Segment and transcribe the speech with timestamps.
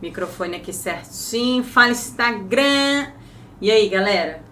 [0.00, 1.62] Microfone aqui certinho.
[1.62, 3.12] Fala Instagram.
[3.60, 4.42] E aí, galera?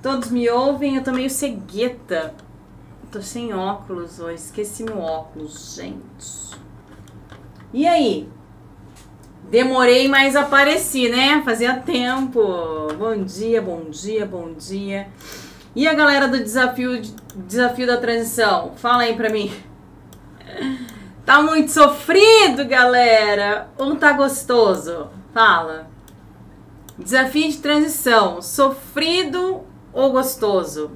[0.00, 0.96] Todos me ouvem?
[0.96, 2.34] Eu tô meio cegueta.
[3.10, 4.36] Tô sem óculos hoje.
[4.36, 6.56] Esqueci meu óculos, gente.
[7.70, 8.26] E aí?
[9.50, 11.42] Demorei, mas apareci, né?
[11.44, 12.40] Fazia tempo.
[12.98, 15.06] Bom dia, bom dia, bom dia.
[15.76, 17.02] E a galera do desafio,
[17.46, 18.72] desafio da transição?
[18.76, 19.52] Fala aí pra mim.
[21.24, 23.68] Tá muito sofrido, galera?
[23.78, 25.08] Ou tá gostoso?
[25.32, 25.86] Fala.
[26.98, 30.90] Desafio de transição, sofrido ou gostoso?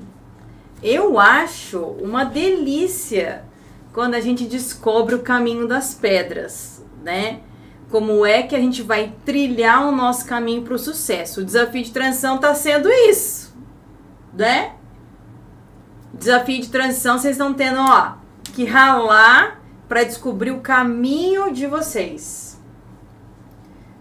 [0.82, 3.44] Eu acho uma delícia
[3.92, 7.40] quando a gente descobre o caminho das pedras, né?
[7.88, 11.40] Como é que a gente vai trilhar o nosso caminho para o sucesso?
[11.40, 13.56] O desafio de transição tá sendo isso,
[14.34, 14.74] né?
[16.12, 18.14] Desafio de transição, vocês estão tendo, ó,
[18.52, 22.60] que ralar para descobrir o caminho de vocês.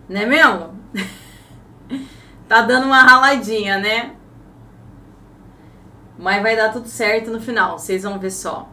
[0.08, 0.80] Né mesmo?
[2.48, 4.16] tá dando uma raladinha, né?
[6.18, 8.70] Mas vai dar tudo certo no final, vocês vão ver só.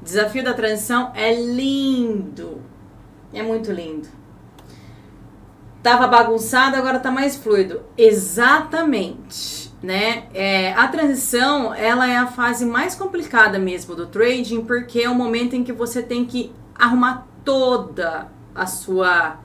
[0.00, 2.62] O desafio da transição é lindo.
[3.32, 4.08] É muito lindo.
[5.82, 7.82] Tava bagunçado, agora tá mais fluido.
[7.96, 10.24] Exatamente, né?
[10.34, 15.14] É, a transição, ela é a fase mais complicada mesmo do trading, porque é o
[15.14, 19.38] momento em que você tem que arrumar toda a sua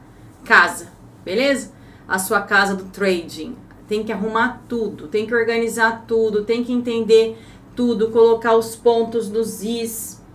[0.44, 0.88] casa,
[1.24, 1.72] beleza?
[2.08, 3.56] A sua casa do trading.
[3.88, 7.38] Tem que arrumar tudo, tem que organizar tudo, tem que entender
[7.76, 10.26] tudo, colocar os pontos nos is,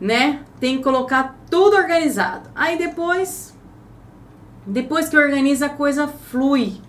[0.00, 0.44] né?
[0.58, 2.50] Tem que colocar tudo organizado.
[2.52, 3.56] Aí depois,
[4.66, 6.80] depois que organiza, a coisa flui,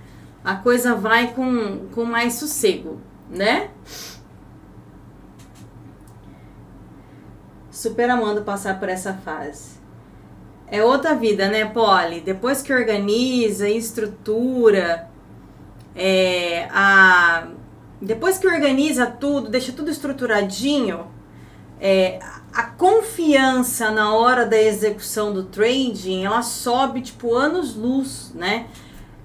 [0.48, 3.70] a coisa vai com, com mais sossego, né?
[7.70, 9.72] Super amando passar por essa fase.
[10.68, 12.22] É outra vida, né, Polly?
[12.22, 15.10] Depois que organiza, estrutura,
[15.94, 17.50] é, a,
[18.02, 21.08] depois que organiza tudo, deixa tudo estruturadinho,
[21.78, 22.20] é,
[22.54, 28.68] a confiança na hora da execução do trading, ela sobe tipo anos luz, né?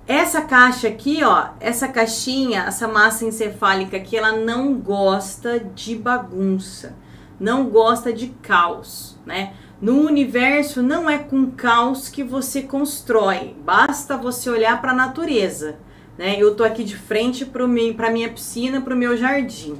[0.07, 6.95] Essa caixa aqui, ó, essa caixinha, essa massa encefálica aqui, ela não gosta de bagunça
[7.43, 9.55] não gosta de caos, né?
[9.81, 15.75] No universo não é com caos que você constrói, basta você olhar para a natureza,
[16.17, 16.37] né?
[16.39, 19.75] Eu tô aqui de frente para minha piscina, para o meu jardim.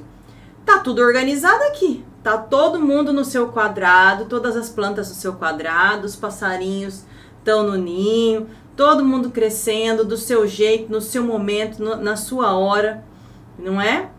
[0.65, 2.03] Tá tudo organizado aqui.
[2.21, 7.05] Tá todo mundo no seu quadrado, todas as plantas no seu quadrado, os passarinhos
[7.39, 12.55] estão no ninho, todo mundo crescendo do seu jeito, no seu momento, no, na sua
[12.57, 13.03] hora,
[13.57, 14.09] não é?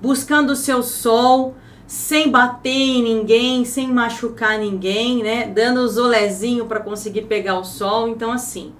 [0.00, 1.54] Buscando o seu sol,
[1.86, 5.46] sem bater em ninguém, sem machucar ninguém, né?
[5.46, 8.08] Dando o zolezinho para conseguir pegar o sol.
[8.08, 8.72] Então, assim,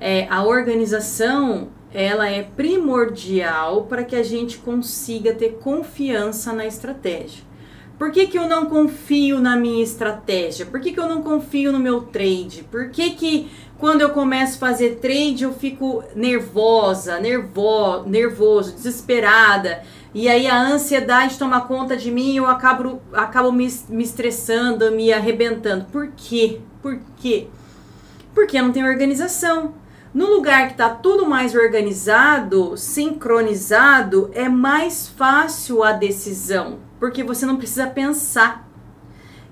[0.00, 7.44] é, a organização ela é primordial para que a gente consiga ter confiança na estratégia.
[7.98, 10.66] Por que, que eu não confio na minha estratégia?
[10.66, 12.66] Por que, que eu não confio no meu trade?
[12.70, 19.82] Por que, que quando eu começo a fazer trade eu fico nervosa, nervo, nervoso, desesperada?
[20.14, 24.90] E aí a ansiedade toma conta de mim e eu acabo, acabo me, me estressando,
[24.92, 25.84] me arrebentando.
[25.86, 26.60] Por quê?
[26.80, 27.48] Por quê?
[28.34, 29.74] Porque não tem organização.
[30.14, 37.44] No lugar que está tudo mais organizado, sincronizado, é mais fácil a decisão, porque você
[37.44, 38.66] não precisa pensar.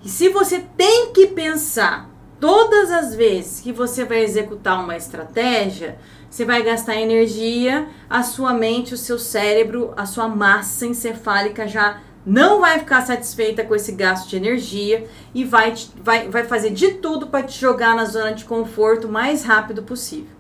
[0.03, 5.99] E se você tem que pensar todas as vezes que você vai executar uma estratégia,
[6.29, 12.01] você vai gastar energia, a sua mente, o seu cérebro, a sua massa encefálica já
[12.27, 16.95] não vai ficar satisfeita com esse gasto de energia e vai, vai, vai fazer de
[16.95, 20.35] tudo para te jogar na zona de conforto o mais rápido possível.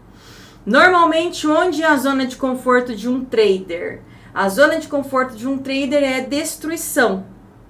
[0.64, 4.00] Normalmente, onde é a zona de conforto de um trader?
[4.32, 7.26] A zona de conforto de um trader é destruição,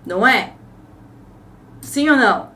[0.06, 0.54] não é?
[1.82, 2.53] Sim ou não?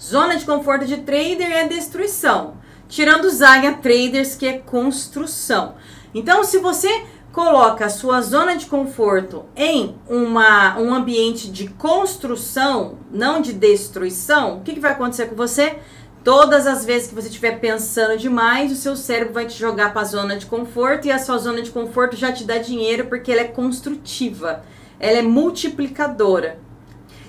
[0.00, 2.54] Zona de conforto de trader é destruição.
[2.88, 5.74] Tirando Zaga Traders, que é construção.
[6.14, 12.98] Então, se você coloca a sua zona de conforto em uma, um ambiente de construção,
[13.10, 15.76] não de destruição, o que, que vai acontecer com você?
[16.22, 20.02] Todas as vezes que você estiver pensando demais, o seu cérebro vai te jogar para
[20.02, 23.30] a zona de conforto e a sua zona de conforto já te dá dinheiro porque
[23.30, 24.64] ela é construtiva,
[24.98, 26.58] ela é multiplicadora.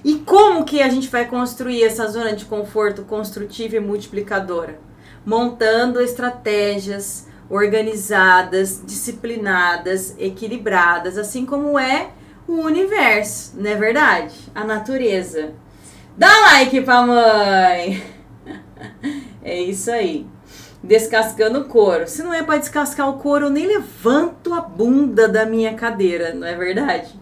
[0.04, 4.88] E como que a gente vai construir essa zona de conforto construtiva e multiplicadora?
[5.28, 12.12] montando estratégias organizadas, disciplinadas, equilibradas, assim como é
[12.48, 14.34] o universo, não é verdade?
[14.56, 15.52] A natureza.
[16.18, 18.02] Dá like pra mãe!
[19.44, 20.26] é isso aí.
[20.82, 22.08] Descascando o couro.
[22.08, 26.34] Se não é para descascar o couro, eu nem levanto a bunda da minha cadeira,
[26.34, 27.14] não é verdade?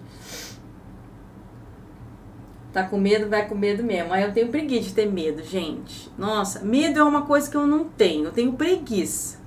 [2.76, 4.12] Tá com medo, vai com medo mesmo.
[4.12, 6.12] Aí eu tenho preguiça de ter medo, gente.
[6.18, 8.26] Nossa, medo é uma coisa que eu não tenho.
[8.26, 9.40] Eu tenho preguiça.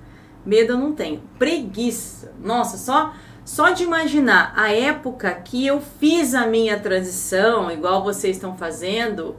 [0.43, 1.21] Medo eu não tenho.
[1.37, 2.33] Preguiça.
[2.43, 3.13] Nossa, só
[3.45, 9.35] só de imaginar a época que eu fiz a minha transição, igual vocês estão fazendo,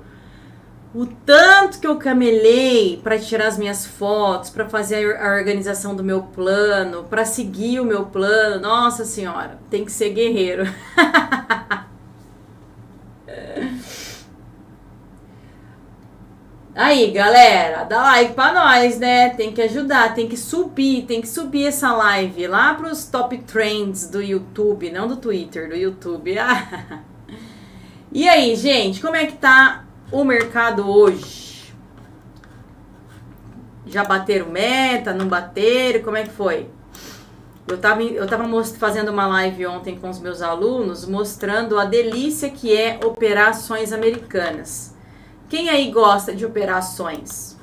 [0.94, 6.04] o tanto que eu camelei para tirar as minhas fotos, para fazer a organização do
[6.04, 8.60] meu plano, para seguir o meu plano.
[8.62, 10.62] Nossa senhora, tem que ser guerreiro.
[16.82, 19.29] Aí, galera, dá like pra nós, né?
[19.35, 24.09] Tem que ajudar, tem que subir, tem que subir essa live lá pros top trends
[24.09, 26.37] do YouTube, não do Twitter, do YouTube.
[28.11, 31.75] e aí, gente, como é que tá o mercado hoje?
[33.85, 36.00] Já bateram meta, não bateram?
[36.03, 36.67] Como é que foi?
[37.69, 42.49] Eu tava, eu tava fazendo uma live ontem com os meus alunos mostrando a delícia
[42.49, 44.89] que é operações americanas.
[45.50, 47.56] Quem aí gosta de operações?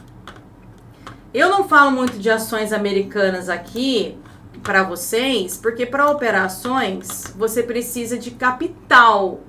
[1.34, 4.18] Eu não falo muito de ações americanas aqui
[4.62, 9.40] para vocês, porque para operações você precisa de capital,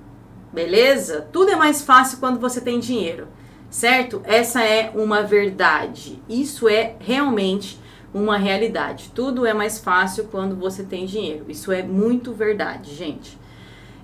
[0.53, 1.27] beleza?
[1.33, 3.27] Tudo é mais fácil quando você tem dinheiro,
[3.69, 4.21] certo?
[4.23, 6.23] Essa é uma verdade.
[6.29, 7.77] Isso é realmente
[8.13, 9.11] uma realidade.
[9.13, 11.43] Tudo é mais fácil quando você tem dinheiro.
[11.49, 13.38] Isso é muito verdade, gente.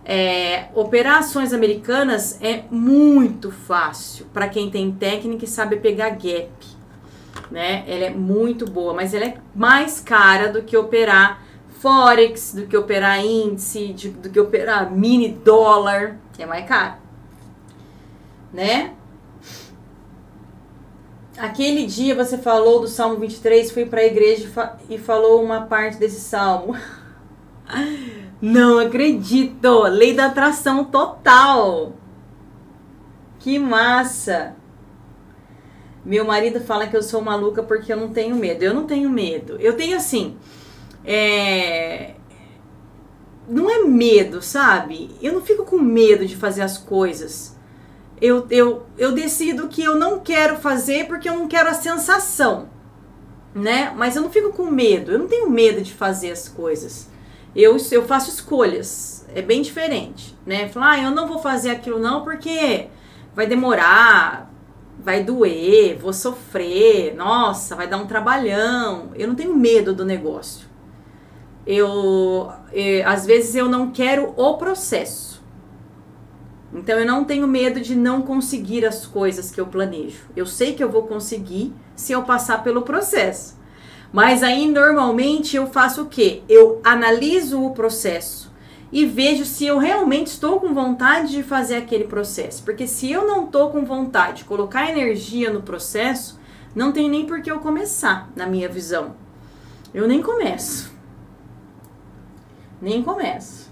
[0.07, 6.52] É, operar ações americanas é muito fácil para quem tem técnica e sabe pegar gap.
[7.50, 7.84] Né?
[7.88, 11.44] Ela é muito boa, mas ela é mais cara do que operar
[11.80, 16.18] Forex, do que operar índice, de, do que operar mini dólar.
[16.38, 16.96] É mais caro.
[18.54, 18.94] Né?
[21.38, 25.44] Aquele dia você falou do Salmo 23, fui para a igreja e, fa e falou
[25.44, 26.75] uma parte desse salmo.
[28.42, 29.84] Não acredito!
[29.84, 31.94] Lei da atração total!
[33.40, 34.56] Que massa!
[36.04, 38.64] Meu marido fala que eu sou maluca porque eu não tenho medo.
[38.64, 39.58] Eu não tenho medo.
[39.60, 40.38] Eu tenho assim.
[41.04, 42.16] É...
[43.48, 45.16] Não é medo, sabe?
[45.22, 47.56] Eu não fico com medo de fazer as coisas.
[48.22, 52.70] Eu, eu, eu decido que eu não quero fazer porque eu não quero a sensação,
[53.54, 53.94] né?
[53.96, 55.12] Mas eu não fico com medo.
[55.12, 57.15] Eu não tenho medo de fazer as coisas
[57.56, 59.25] eu, eu faço escolhas.
[59.34, 60.68] É bem diferente, né?
[60.69, 62.88] Falar, ah, eu não vou fazer aquilo não porque
[63.34, 64.52] vai demorar,
[65.00, 69.12] vai doer, vou sofrer, nossa, vai dar um trabalhão.
[69.16, 70.68] Eu não tenho medo do negócio.
[71.66, 75.44] Eu, eu às vezes eu não quero o processo.
[76.74, 80.28] Então eu não tenho medo de não conseguir as coisas que eu planejo.
[80.36, 83.57] Eu sei que eu vou conseguir se eu passar pelo processo.
[84.16, 86.42] Mas aí normalmente eu faço o quê?
[86.48, 88.50] Eu analiso o processo
[88.90, 92.64] e vejo se eu realmente estou com vontade de fazer aquele processo.
[92.64, 96.40] Porque se eu não estou com vontade de colocar energia no processo,
[96.74, 99.18] não tem nem por que eu começar, na minha visão.
[99.94, 100.96] Eu nem começo.
[102.82, 103.70] Nem começo.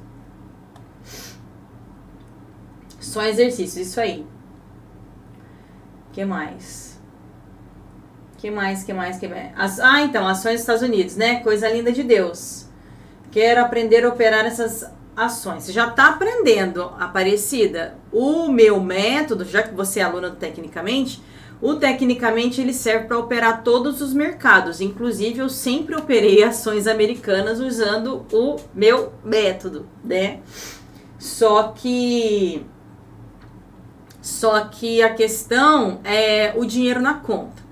[3.00, 4.28] Só exercício, isso aí.
[6.10, 6.93] O que mais?
[8.44, 9.80] Que mais, que mais, que mais?
[9.80, 11.40] Ah, então, ações dos Estados Unidos, né?
[11.40, 12.66] Coisa linda de Deus.
[13.31, 14.85] Quero aprender a operar essas
[15.16, 15.64] ações.
[15.64, 17.95] Você já está aprendendo, Aparecida.
[18.12, 21.23] O meu método, já que você é aluna do Tecnicamente,
[21.62, 24.81] o Tecnicamente ele serve para operar todos os mercados.
[24.81, 30.42] Inclusive, eu sempre operei ações americanas usando o meu método, né?
[31.18, 32.66] Só que
[34.21, 37.62] só que a questão é o dinheiro na conta.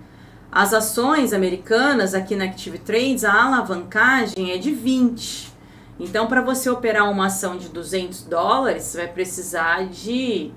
[0.51, 5.49] As ações americanas aqui na Active Trades, a alavancagem é de 20.
[5.97, 10.51] Então, para você operar uma ação de 200 dólares, você vai precisar de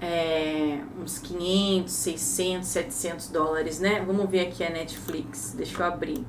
[0.00, 4.04] é, uns 500, 600, 700 dólares, né?
[4.06, 5.54] Vamos ver aqui a Netflix.
[5.56, 6.24] Deixa eu abrir.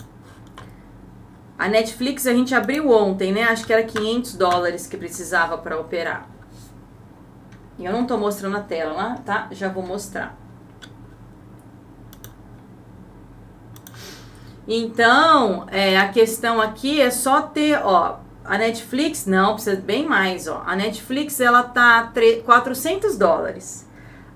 [1.59, 3.43] A Netflix a gente abriu ontem, né?
[3.43, 6.27] Acho que era 500 dólares que precisava para operar.
[7.77, 9.47] E eu não tô mostrando a tela tá?
[9.51, 10.46] Já vou mostrar.
[14.67, 20.47] Então, é, a questão aqui é só ter, ó, a Netflix, não, precisa bem mais,
[20.47, 20.63] ó.
[20.65, 22.11] A Netflix, ela tá
[22.45, 23.87] 400 dólares.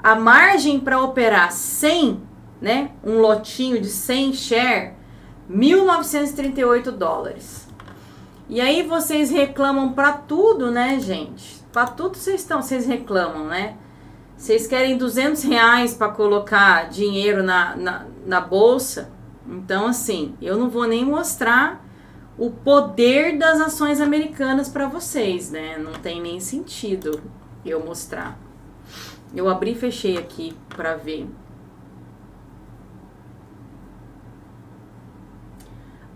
[0.01, 2.21] A margem para operar 100,
[2.61, 4.93] né, um lotinho de 100 share,
[5.49, 7.67] 1.938 dólares.
[8.49, 11.61] E aí vocês reclamam para tudo, né, gente?
[11.71, 13.75] Para tudo vocês estão, vocês reclamam, né?
[14.35, 19.09] Vocês querem 200 reais para colocar dinheiro na, na, na bolsa?
[19.51, 21.85] Então, assim, eu não vou nem mostrar
[22.37, 25.77] o poder das ações americanas para vocês, né?
[25.77, 27.21] Não tem nem sentido
[27.65, 28.39] eu mostrar.
[29.35, 31.29] Eu abri e fechei aqui para ver.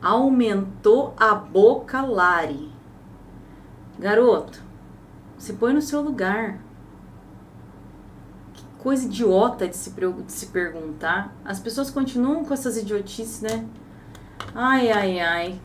[0.01, 2.71] Aumentou a boca Lari.
[3.99, 4.63] Garoto,
[5.37, 6.64] se põe no seu lugar
[8.85, 11.35] coisa idiota de se, de se perguntar.
[11.43, 13.65] As pessoas continuam com essas idiotices, né?
[14.53, 15.61] Ai, ai, ai.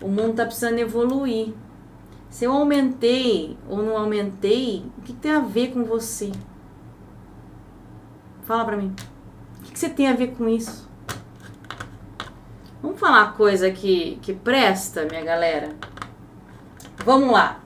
[0.00, 1.52] O mundo tá precisando evoluir.
[2.30, 6.32] Se eu aumentei ou não aumentei, o que, tem a ver com você?
[8.44, 8.96] Fala pra mim.
[9.58, 10.88] O que, que você tem a ver com isso?
[12.80, 15.68] Vamos falar coisa que, que presta, minha galera?
[17.04, 17.61] Vamos lá.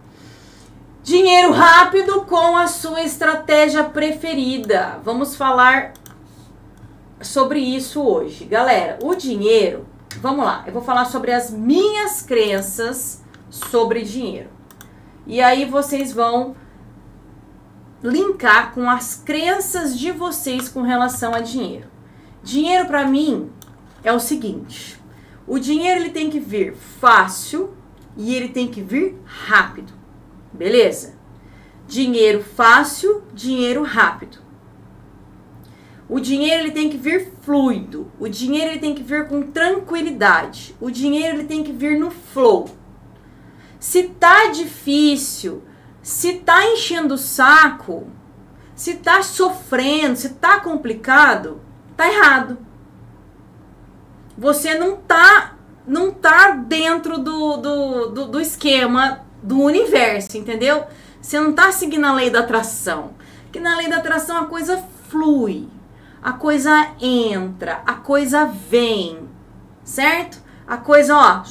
[1.07, 5.01] Dinheiro rápido com a sua estratégia preferida.
[5.05, 5.93] Vamos falar
[7.21, 8.45] sobre isso hoje.
[8.45, 9.87] Galera, o dinheiro,
[10.21, 14.51] vamos lá, eu vou falar sobre as minhas crenças sobre dinheiro.
[15.29, 16.57] E aí vocês vão
[18.03, 21.87] linkar com as crenças de vocês com relação a dinheiro.
[22.43, 23.53] Dinheiro para mim
[24.03, 25.01] é o seguinte:
[25.47, 27.77] o dinheiro ele tem que vir fácil
[28.17, 29.96] e ele tem que vir rápido.
[30.53, 31.15] Beleza?
[31.87, 34.39] Dinheiro fácil, dinheiro rápido.
[36.09, 38.11] O dinheiro ele tem que vir fluido.
[38.19, 40.75] O dinheiro ele tem que vir com tranquilidade.
[40.81, 42.69] O dinheiro ele tem que vir no flow.
[43.79, 45.63] Se tá difícil,
[46.03, 48.09] se tá enchendo o saco,
[48.75, 51.61] se tá sofrendo, se tá complicado,
[51.97, 52.59] tá errado.
[54.39, 60.85] Você não tá não tá dentro do, do, do, do esquema do universo, entendeu?
[61.23, 63.15] Você não tá seguindo a lei da atração.
[63.53, 65.69] Que na lei da atração a coisa flui,
[66.21, 69.21] a coisa entra, a coisa vem,
[69.85, 70.43] certo?
[70.67, 71.43] A coisa, ó,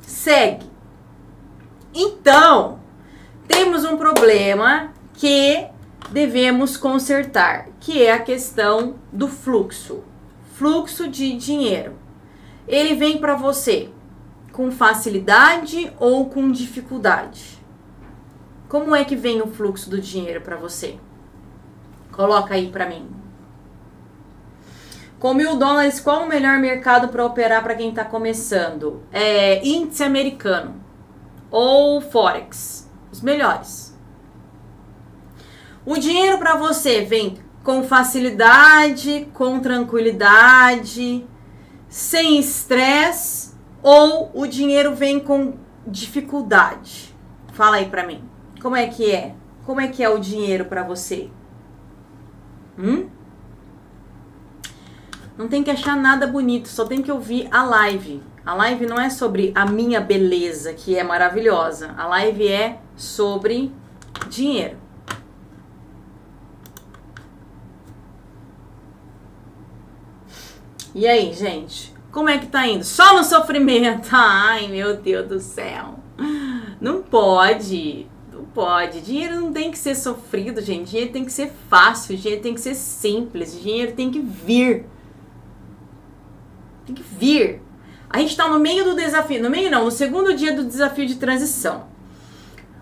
[0.00, 0.70] segue.
[1.92, 2.78] Então,
[3.48, 5.66] temos um problema que
[6.10, 10.04] devemos consertar, que é a questão do fluxo.
[10.54, 11.96] Fluxo de dinheiro.
[12.68, 13.90] Ele vem para você
[14.58, 17.62] com facilidade ou com dificuldade?
[18.68, 20.98] Como é que vem o fluxo do dinheiro para você?
[22.10, 23.08] Coloca aí para mim.
[25.20, 29.00] Com mil dólares, qual o melhor mercado para operar para quem está começando?
[29.12, 30.74] É índice americano
[31.52, 33.96] ou forex, os melhores.
[35.86, 41.24] O dinheiro para você vem com facilidade, com tranquilidade,
[41.88, 43.47] sem estresse
[43.82, 45.54] ou o dinheiro vem com
[45.86, 47.14] dificuldade?
[47.52, 48.22] Fala aí pra mim.
[48.60, 49.34] Como é que é?
[49.64, 51.30] Como é que é o dinheiro para você?
[52.78, 53.08] Hum?
[55.36, 58.22] Não tem que achar nada bonito, só tem que ouvir a live.
[58.44, 61.94] A live não é sobre a minha beleza, que é maravilhosa.
[61.96, 63.72] A live é sobre
[64.28, 64.78] dinheiro.
[70.94, 71.94] E aí, gente?
[72.10, 72.84] Como é que tá indo?
[72.84, 74.08] Só no sofrimento.
[74.12, 75.98] Ai, meu Deus do céu.
[76.80, 78.06] Não pode.
[78.32, 79.00] Não pode.
[79.00, 80.90] Dinheiro não tem que ser sofrido, gente.
[80.90, 82.16] Dinheiro tem que ser fácil.
[82.16, 83.60] Dinheiro tem que ser simples.
[83.60, 84.86] Dinheiro tem que vir.
[86.86, 87.60] Tem que vir.
[88.08, 89.42] A gente tá no meio do desafio.
[89.42, 91.86] No meio não, no segundo dia do desafio de transição.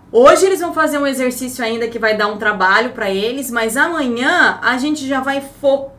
[0.09, 3.75] Hoje eles vão fazer um exercício ainda que vai dar um trabalho para eles, mas
[3.75, 5.96] amanhã a gente já vai focar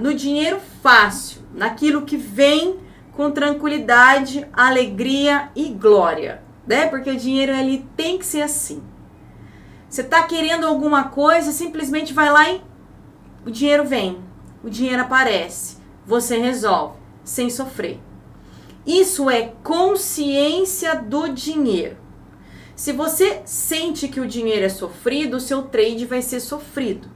[0.00, 2.80] no dinheiro fácil naquilo que vem
[3.12, 6.86] com tranquilidade, alegria e glória, né?
[6.86, 8.82] Porque o dinheiro ele tem que ser assim.
[9.88, 12.60] Você tá querendo alguma coisa, simplesmente vai lá e
[13.46, 14.18] o dinheiro vem,
[14.64, 18.00] o dinheiro aparece, você resolve sem sofrer.
[18.84, 21.96] Isso é consciência do dinheiro.
[22.74, 27.13] Se você sente que o dinheiro é sofrido, o seu trade vai ser sofrido.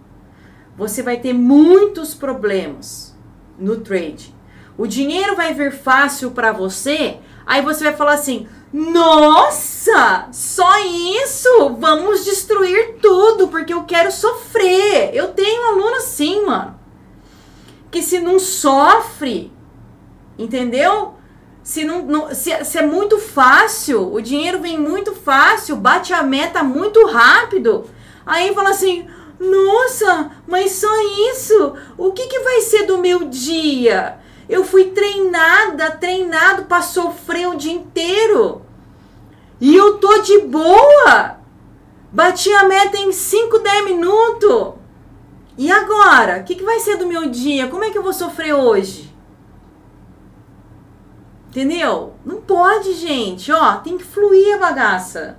[0.78, 3.14] Você vai ter muitos problemas
[3.58, 4.32] no trade.
[4.76, 11.75] O dinheiro vai vir fácil para você, aí você vai falar assim: "Nossa, só isso?
[11.80, 15.11] Vamos destruir tudo porque eu quero sofrer".
[15.12, 16.78] Eu tenho um aluno assim, mano,
[17.90, 19.52] que se não sofre,
[20.38, 21.14] entendeu?
[21.61, 26.23] Se, não, não se, se, é muito fácil, o dinheiro vem muito fácil, bate a
[26.23, 27.85] meta muito rápido.
[28.25, 29.06] Aí fala assim:
[29.40, 30.88] nossa, mas só
[31.33, 31.75] isso?
[31.97, 34.18] O que, que vai ser do meu dia?
[34.49, 38.62] Eu fui treinada, treinado para sofrer o dia inteiro.
[39.61, 41.38] E eu tô de boa.
[42.11, 44.75] Bati a meta em 5, 10 minutos.
[45.57, 46.40] E agora?
[46.40, 47.68] O que, que vai ser do meu dia?
[47.68, 49.14] Como é que eu vou sofrer hoje?
[51.49, 52.14] Entendeu?
[52.25, 53.52] Não pode, gente.
[53.52, 55.38] Ó, tem que fluir a bagaça.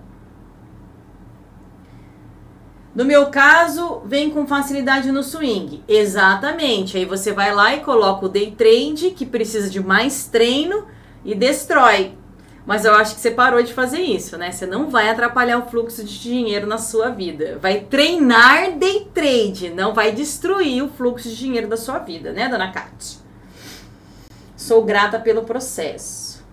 [2.99, 5.81] No meu caso, vem com facilidade no swing.
[5.87, 6.97] Exatamente.
[6.97, 10.85] Aí você vai lá e coloca o day trade, que precisa de mais treino,
[11.23, 12.17] e destrói.
[12.65, 14.51] Mas eu acho que você parou de fazer isso, né?
[14.51, 17.57] Você não vai atrapalhar o fluxo de dinheiro na sua vida.
[17.61, 22.49] Vai treinar day trade, não vai destruir o fluxo de dinheiro da sua vida, né,
[22.49, 23.21] dona Kátia?
[24.57, 26.43] Sou grata pelo processo.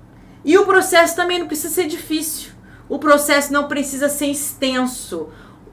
[0.45, 2.53] E o processo também não precisa ser difícil.
[2.89, 5.29] O processo não precisa ser extenso.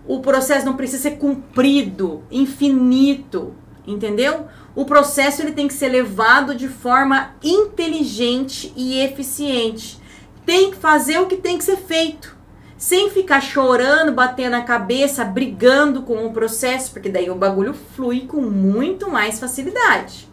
[0.05, 3.55] O processo não precisa ser cumprido, infinito,
[3.87, 4.47] entendeu?
[4.75, 9.99] O processo ele tem que ser levado de forma inteligente e eficiente.
[10.45, 12.35] Tem que fazer o que tem que ser feito,
[12.77, 18.21] sem ficar chorando, batendo a cabeça, brigando com o processo, porque daí o bagulho flui
[18.21, 20.27] com muito mais facilidade.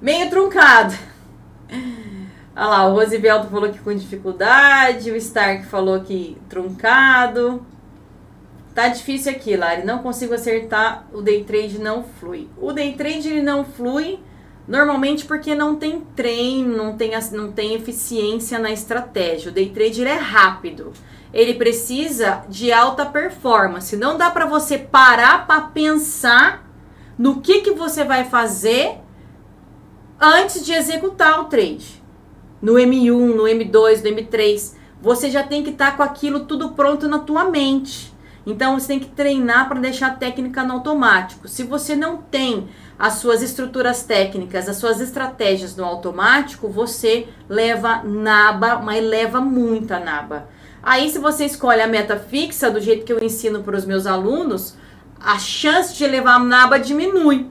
[0.00, 0.94] Meio truncado.
[2.58, 7.62] Olha lá, o Rosivelto falou que com dificuldade, o Stark falou que truncado.
[8.74, 12.48] Tá difícil aqui, Lari, não consigo acertar, o day trade não flui.
[12.56, 14.18] O day trade ele não flui
[14.66, 19.50] normalmente porque não tem treino, não tem, não tem eficiência na estratégia.
[19.50, 20.94] O day trade ele é rápido.
[21.34, 23.94] Ele precisa de alta performance.
[23.98, 26.66] Não dá para você parar para pensar
[27.18, 28.98] no que que você vai fazer
[30.18, 32.05] antes de executar o trade
[32.60, 34.74] no M1, no M2, no M3.
[35.00, 38.14] Você já tem que estar tá com aquilo tudo pronto na tua mente.
[38.46, 41.48] Então você tem que treinar para deixar a técnica no automático.
[41.48, 48.02] Se você não tem as suas estruturas técnicas, as suas estratégias no automático, você leva
[48.04, 50.48] naba, mas leva muita naba.
[50.80, 54.06] Aí se você escolhe a meta fixa do jeito que eu ensino para os meus
[54.06, 54.76] alunos,
[55.20, 57.50] a chance de levar naba diminui.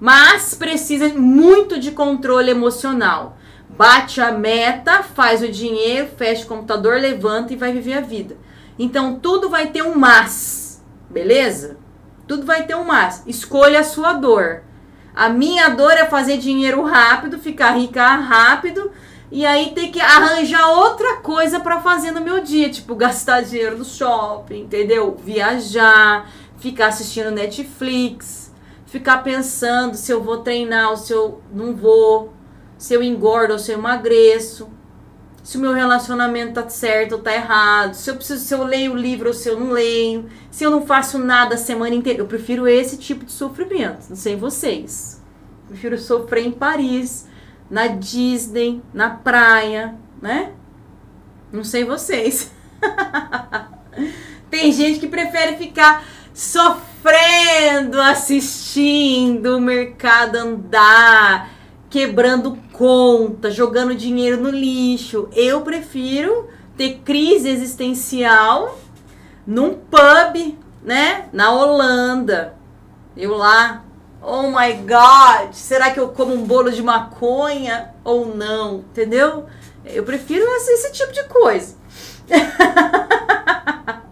[0.00, 3.38] Mas precisa muito de controle emocional.
[3.76, 8.36] Bate a meta, faz o dinheiro, fecha o computador, levanta e vai viver a vida.
[8.78, 11.76] Então tudo vai ter um mas, beleza?
[12.26, 13.22] Tudo vai ter um mas.
[13.26, 14.62] Escolha a sua dor.
[15.14, 18.90] A minha dor é fazer dinheiro rápido, ficar rica rápido
[19.30, 23.78] e aí ter que arranjar outra coisa para fazer no meu dia, tipo gastar dinheiro
[23.78, 25.16] no shopping, entendeu?
[25.20, 28.52] Viajar, ficar assistindo Netflix,
[28.86, 32.32] ficar pensando se eu vou treinar ou se eu não vou,
[32.78, 34.68] se eu engordo ou se eu emagreço,
[35.42, 38.92] se o meu relacionamento tá certo ou tá errado, se eu preciso, se eu leio
[38.92, 42.20] o livro ou se eu não leio, se eu não faço nada a semana inteira.
[42.20, 45.22] Eu prefiro esse tipo de sofrimento, não sei vocês.
[45.64, 47.28] Eu prefiro sofrer em Paris,
[47.70, 50.52] na Disney, na praia, né?
[51.52, 52.50] Não sei vocês.
[54.50, 61.50] Tem gente que prefere ficar sofrendo, assistindo o mercado andar,
[61.94, 65.28] quebrando conta, jogando dinheiro no lixo.
[65.32, 68.76] Eu prefiro ter crise existencial
[69.46, 71.28] num pub, né?
[71.32, 72.56] Na Holanda.
[73.16, 73.84] Eu lá,
[74.20, 78.78] oh my god, será que eu como um bolo de maconha ou não?
[78.78, 79.46] Entendeu?
[79.84, 81.76] Eu prefiro esse, esse tipo de coisa.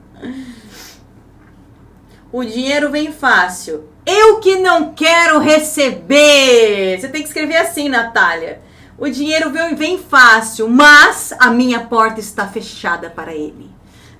[2.31, 3.92] o dinheiro vem fácil.
[4.05, 6.99] Eu que não quero receber.
[6.99, 8.61] Você tem que escrever assim, Natália.
[8.99, 13.71] O dinheiro vem, vem fácil, mas a minha porta está fechada para ele.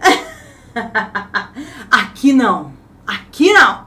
[1.91, 2.73] Aqui não.
[3.07, 3.87] Aqui não.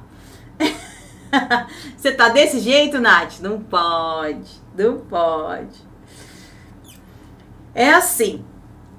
[1.98, 3.40] Você tá desse jeito, Nath?
[3.40, 4.62] Não pode.
[4.78, 5.84] Não pode.
[7.74, 8.46] É assim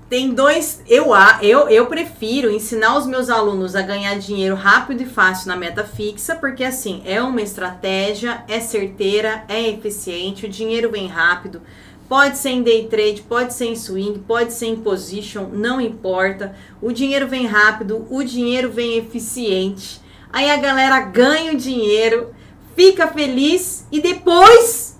[0.09, 0.83] tem dois.
[0.88, 1.09] Eu,
[1.42, 5.85] eu, eu prefiro ensinar os meus alunos a ganhar dinheiro rápido e fácil na meta
[5.85, 11.61] fixa, porque assim, é uma estratégia, é certeira, é eficiente, o dinheiro vem rápido.
[12.09, 16.55] Pode ser em day trade, pode ser em swing, pode ser em position, não importa.
[16.81, 20.01] O dinheiro vem rápido, o dinheiro vem eficiente.
[20.33, 22.33] Aí a galera ganha o dinheiro,
[22.77, 24.95] fica feliz e depois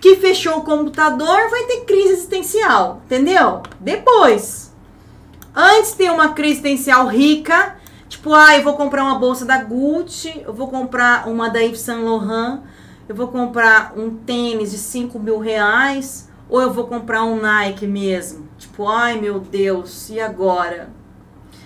[0.00, 3.62] que fechou o computador vai ter crise existencial, entendeu?
[3.80, 4.72] Depois.
[5.54, 7.76] Antes tem uma crise existencial rica,
[8.08, 11.80] tipo, ah, eu vou comprar uma bolsa da Gucci, eu vou comprar uma da Yves
[11.80, 12.60] Saint Laurent,
[13.08, 17.86] eu vou comprar um tênis de 5 mil reais, ou eu vou comprar um Nike
[17.86, 18.48] mesmo.
[18.56, 20.90] Tipo, ai meu Deus, e agora?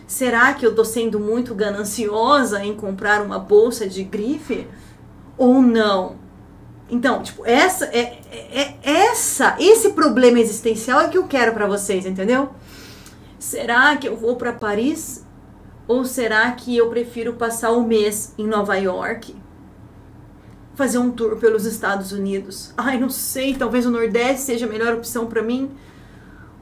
[0.07, 4.67] Será que eu tô sendo muito gananciosa em comprar uma bolsa de grife?
[5.39, 6.22] Ou não?
[6.93, 11.67] Então, tipo, essa é, é, é essa, esse problema existencial é que eu quero para
[11.67, 12.51] vocês, entendeu?
[13.39, 15.25] Será que eu vou para Paris
[15.89, 19.35] Ou será que eu prefiro passar o um mês em Nova York?
[20.75, 22.75] Fazer um tour pelos Estados Unidos?
[22.77, 25.71] Ai, não sei, talvez o Nordeste seja a melhor opção para mim.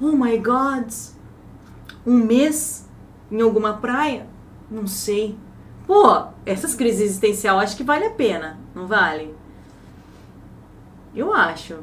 [0.00, 0.92] Oh my God!
[2.06, 2.88] Um mês
[3.32, 4.28] em alguma praia?
[4.70, 5.36] Não sei.
[5.88, 9.39] Pô, essas crises existenciais acho que vale a pena, não vale?
[11.14, 11.78] Eu acho.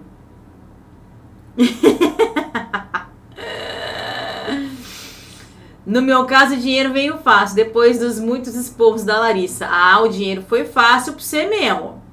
[5.88, 9.70] No meu caso, o dinheiro veio fácil, depois dos muitos esporros da Larissa.
[9.72, 12.04] Ah, o dinheiro foi fácil pra você mesmo.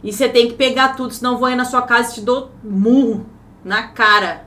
[0.00, 2.52] E você tem que pegar tudo, senão vou ir na sua casa e te dou
[2.62, 3.26] murro
[3.64, 4.46] na cara.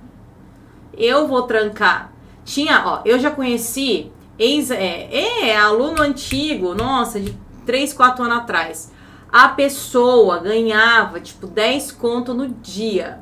[0.97, 2.13] Eu vou trancar.
[2.45, 5.09] Tinha, ó, eu já conheci ex, é,
[5.49, 8.93] é, aluno antigo, nossa, de 3, 4 anos atrás.
[9.31, 13.19] A pessoa ganhava, tipo, 10 conto no dia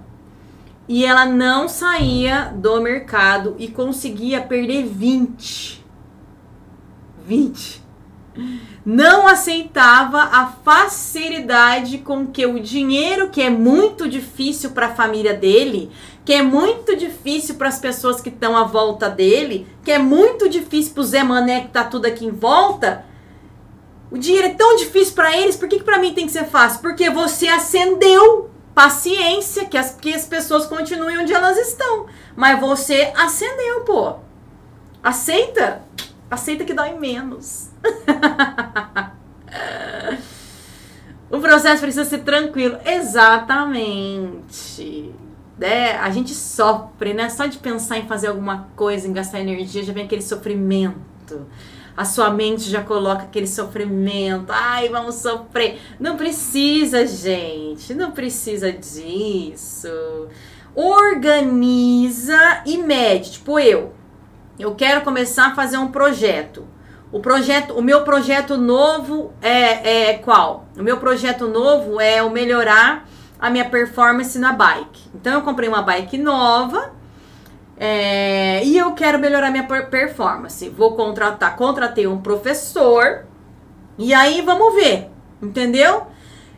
[0.88, 5.84] e ela não saía do mercado e conseguia perder 20.
[7.26, 7.84] 20.
[8.86, 15.34] Não aceitava a facilidade com que o dinheiro, que é muito difícil para a família
[15.34, 15.90] dele,
[16.24, 20.48] que é muito difícil para as pessoas que estão à volta dele, que é muito
[20.50, 23.06] difícil para o Zé Mané que tá tudo aqui em volta.
[24.16, 26.46] O dinheiro é tão difícil para eles, por que, que para mim tem que ser
[26.46, 26.80] fácil?
[26.80, 32.06] Porque você acendeu paciência que as, que as pessoas continuem onde elas estão.
[32.34, 34.16] Mas você acendeu, pô.
[35.04, 35.82] Aceita.
[36.32, 37.72] Aceita que dói menos.
[41.30, 42.78] o processo precisa ser tranquilo.
[42.86, 45.14] Exatamente.
[45.60, 47.28] É, a gente sofre, né?
[47.28, 51.46] Só de pensar em fazer alguma coisa, em gastar energia, já vem aquele sofrimento
[51.96, 54.52] a sua mente já coloca aquele sofrimento.
[54.52, 55.80] Ai, vamos sofrer.
[56.00, 57.94] Não precisa, gente.
[57.94, 60.28] Não precisa disso.
[60.76, 63.34] Organiza e mede.
[63.34, 63.94] Tipo eu.
[64.60, 66.68] Eu quero começar a fazer um projeto.
[67.12, 70.68] O projeto, o meu projeto novo é, é qual?
[70.78, 73.08] O meu projeto novo é o melhorar
[73.40, 75.02] a minha performance na bike.
[75.14, 76.94] Então eu comprei uma bike nova
[77.78, 80.70] é, e eu quero melhorar minha performance.
[80.70, 83.26] Vou contratar, contratei um professor.
[83.98, 85.10] E aí vamos ver,
[85.42, 86.08] entendeu?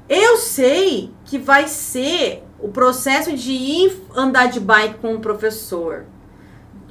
[0.08, 6.06] Eu sei que vai ser o processo de ir andar de bike com o professor,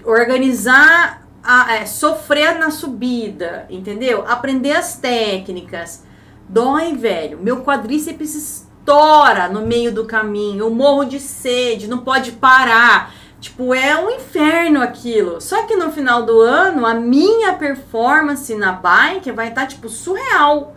[0.04, 4.24] organizar, a, é, sofrer na subida, entendeu?
[4.26, 6.04] Aprender as técnicas.
[6.48, 7.38] Dói, velho.
[7.38, 10.64] Meu quadríceps estoura no meio do caminho.
[10.64, 13.14] Eu morro de sede, não pode parar.
[13.40, 15.40] Tipo, é um inferno aquilo.
[15.40, 19.88] Só que no final do ano, a minha performance na bike vai estar, tá, tipo,
[19.88, 20.74] surreal.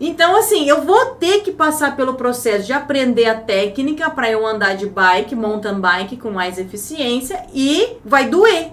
[0.00, 4.46] Então, assim, eu vou ter que passar pelo processo de aprender a técnica para eu
[4.46, 8.72] andar de bike, mountain bike com mais eficiência e vai doer.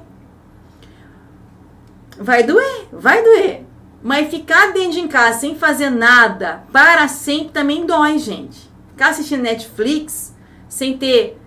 [2.17, 3.65] Vai doer, vai doer.
[4.03, 8.69] Mas ficar dentro de casa sem fazer nada para sempre também dói, gente.
[8.89, 10.35] Ficar assistindo Netflix
[10.67, 11.40] sem ter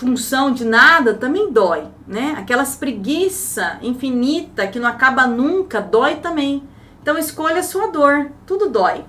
[0.00, 2.34] função de nada também dói, né?
[2.38, 6.66] Aquelas preguiça infinita que não acaba nunca dói também.
[7.02, 9.04] Então escolha a sua dor, tudo dói.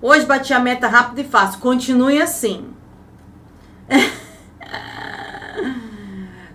[0.00, 2.66] Hoje bati a meta rápido e fácil, continue assim.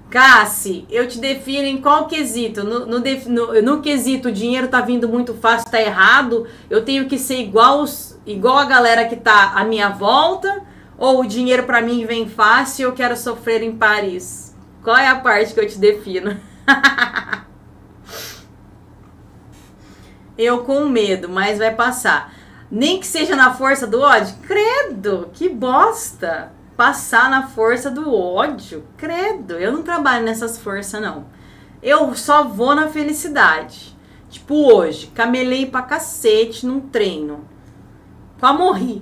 [0.10, 2.64] Cassi, eu te defino em qual quesito?
[2.64, 6.48] No, no, no, no quesito, o dinheiro tá vindo muito fácil, tá errado.
[6.70, 7.84] Eu tenho que ser igual,
[8.26, 10.69] igual a galera que tá à minha volta
[11.00, 14.54] ou o dinheiro para mim vem fácil e eu quero sofrer em Paris?
[14.84, 16.38] Qual é a parte que eu te defino?
[20.38, 22.34] eu com medo, mas vai passar.
[22.70, 24.36] Nem que seja na força do ódio?
[24.46, 26.52] Credo, que bosta!
[26.76, 28.84] Passar na força do ódio?
[28.98, 31.28] Credo, eu não trabalho nessas forças, não.
[31.82, 33.98] Eu só vou na felicidade.
[34.30, 37.48] Tipo hoje, camelei pra cacete num treino.
[38.38, 39.02] Pra morrer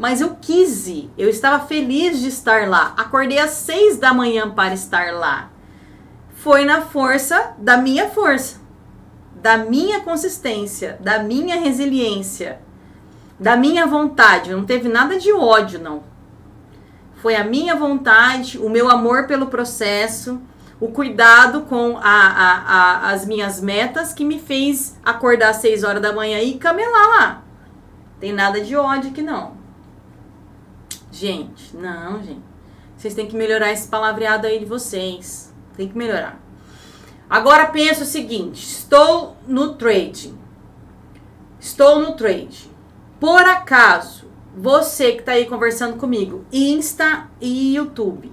[0.00, 1.10] mas eu quis ir.
[1.18, 2.94] Eu estava feliz de estar lá.
[2.96, 5.50] Acordei às seis da manhã para estar lá.
[6.30, 8.62] Foi na força da minha força,
[9.34, 12.62] da minha consistência, da minha resiliência,
[13.38, 14.52] da minha vontade.
[14.52, 16.02] Não teve nada de ódio, não.
[17.16, 20.40] Foi a minha vontade, o meu amor pelo processo,
[20.80, 25.84] o cuidado com a, a, a, as minhas metas que me fez acordar às seis
[25.84, 27.42] horas da manhã e camelar lá.
[28.18, 29.59] Tem nada de ódio aqui, não.
[31.10, 32.50] Gente, não, gente.
[32.96, 35.52] Vocês têm que melhorar esse palavreado aí de vocês.
[35.76, 36.40] Tem que melhorar.
[37.28, 40.38] Agora pensa o seguinte: estou no trading.
[41.58, 42.70] Estou no trade.
[43.18, 48.32] Por acaso, você que está aí conversando comigo, Insta e YouTube,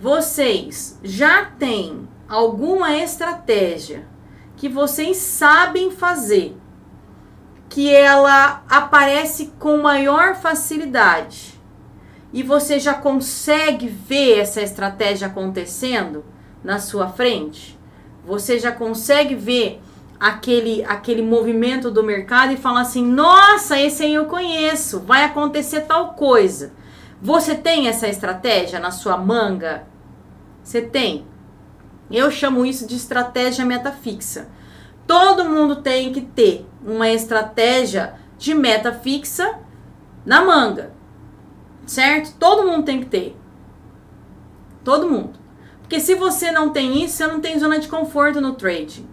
[0.00, 4.06] vocês já têm alguma estratégia
[4.56, 6.56] que vocês sabem fazer,
[7.68, 11.55] que ela aparece com maior facilidade
[12.32, 16.24] e você já consegue ver essa estratégia acontecendo
[16.62, 17.78] na sua frente,
[18.26, 19.80] você já consegue ver
[20.18, 25.82] aquele aquele movimento do mercado e falar assim: "Nossa, esse aí eu conheço, vai acontecer
[25.82, 26.72] tal coisa".
[27.20, 29.86] Você tem essa estratégia na sua manga?
[30.62, 31.26] Você tem?
[32.10, 34.48] Eu chamo isso de estratégia meta fixa.
[35.06, 39.58] Todo mundo tem que ter uma estratégia de meta fixa
[40.24, 40.95] na manga.
[41.86, 42.34] Certo?
[42.38, 43.36] Todo mundo tem que ter.
[44.84, 45.38] Todo mundo.
[45.80, 49.08] Porque se você não tem isso, você não tem zona de conforto no trading.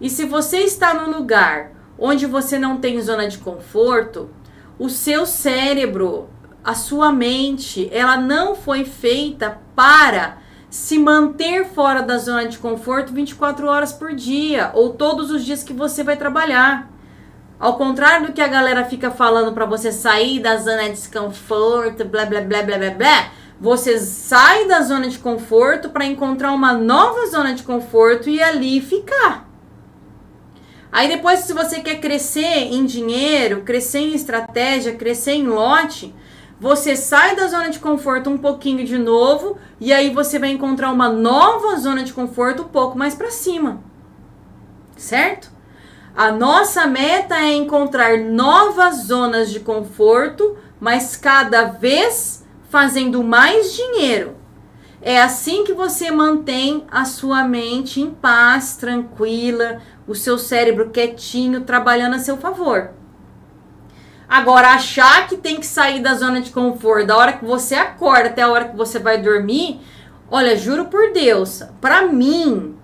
[0.00, 4.30] E se você está num lugar onde você não tem zona de conforto,
[4.78, 6.28] o seu cérebro,
[6.62, 10.38] a sua mente, ela não foi feita para
[10.70, 15.64] se manter fora da zona de conforto 24 horas por dia ou todos os dias
[15.64, 16.90] que você vai trabalhar.
[17.58, 22.04] Ao contrário do que a galera fica falando para você sair da zona de desconforto,
[22.04, 26.72] blá blá blá blá blá blá, você sai da zona de conforto para encontrar uma
[26.72, 29.48] nova zona de conforto e ali ficar.
[30.92, 36.14] Aí depois, se você quer crescer em dinheiro, crescer em estratégia, crescer em lote,
[36.60, 40.92] você sai da zona de conforto um pouquinho de novo e aí você vai encontrar
[40.92, 43.80] uma nova zona de conforto um pouco mais para cima.
[44.96, 45.57] Certo?
[46.18, 54.34] A nossa meta é encontrar novas zonas de conforto, mas cada vez fazendo mais dinheiro.
[55.00, 61.60] É assim que você mantém a sua mente em paz, tranquila, o seu cérebro quietinho,
[61.60, 62.90] trabalhando a seu favor.
[64.28, 68.28] Agora, achar que tem que sair da zona de conforto da hora que você acorda
[68.28, 69.80] até a hora que você vai dormir,
[70.28, 72.76] olha, juro por Deus, para mim,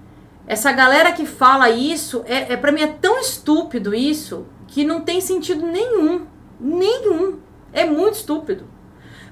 [0.46, 5.00] essa galera que fala isso, é, é para mim é tão estúpido isso que não
[5.00, 6.26] tem sentido nenhum,
[6.60, 7.38] nenhum.
[7.72, 8.66] É muito estúpido.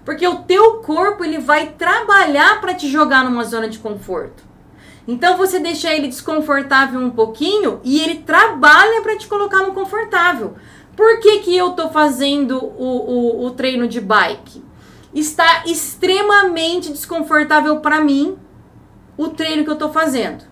[0.05, 4.42] Porque o teu corpo ele vai trabalhar para te jogar numa zona de conforto.
[5.07, 10.55] Então você deixa ele desconfortável um pouquinho e ele trabalha para te colocar no confortável.
[10.96, 14.62] Por que, que eu tô fazendo o, o, o treino de bike?
[15.14, 18.37] Está extremamente desconfortável para mim
[19.16, 20.51] o treino que eu tô fazendo.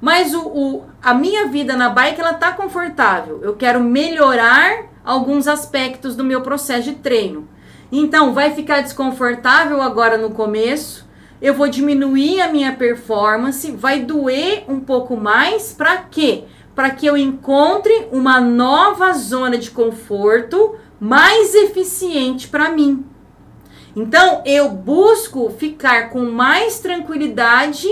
[0.00, 3.40] Mas o, o, a minha vida na bike ela tá confortável.
[3.42, 7.48] Eu quero melhorar alguns aspectos do meu processo de treino.
[7.90, 11.06] Então, vai ficar desconfortável agora no começo.
[11.40, 16.44] Eu vou diminuir a minha performance, vai doer um pouco mais para quê?
[16.76, 23.04] para que eu encontre uma nova zona de conforto mais eficiente para mim.
[23.96, 27.88] Então, eu busco ficar com mais tranquilidade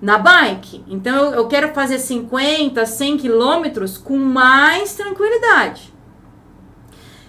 [0.00, 0.84] na bike.
[0.88, 5.92] Então, eu, eu quero fazer 50, 100 quilômetros com mais tranquilidade.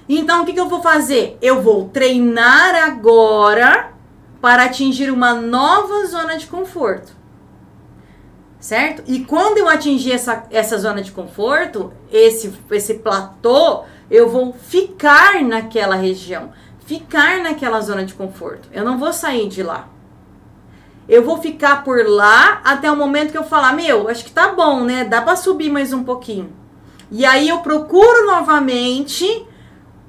[0.07, 1.37] Então, o que, que eu vou fazer?
[1.41, 3.93] Eu vou treinar agora
[4.41, 7.21] para atingir uma nova zona de conforto
[8.61, 9.03] certo?
[9.07, 15.41] E quando eu atingir essa, essa zona de conforto, esse, esse platô, eu vou ficar
[15.41, 16.53] naquela região,
[16.85, 18.69] ficar naquela zona de conforto.
[18.71, 19.89] Eu não vou sair de lá.
[21.11, 24.53] Eu vou ficar por lá até o momento que eu falar, meu, acho que tá
[24.53, 25.03] bom, né?
[25.03, 26.53] Dá para subir mais um pouquinho.
[27.11, 29.45] E aí eu procuro novamente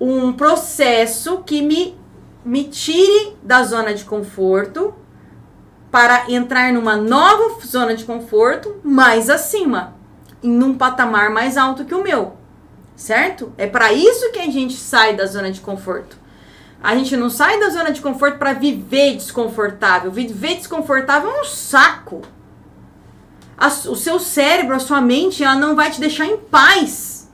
[0.00, 1.98] um processo que me,
[2.44, 4.94] me tire da zona de conforto
[5.90, 9.96] para entrar numa nova zona de conforto mais acima,
[10.40, 12.36] em um patamar mais alto que o meu.
[12.94, 13.52] Certo?
[13.58, 16.16] É para isso que a gente sai da zona de conforto.
[16.82, 20.10] A gente não sai da zona de conforto para viver desconfortável.
[20.10, 22.22] Viver desconfortável é um saco.
[23.56, 27.30] A, o seu cérebro, a sua mente, ela não vai te deixar em paz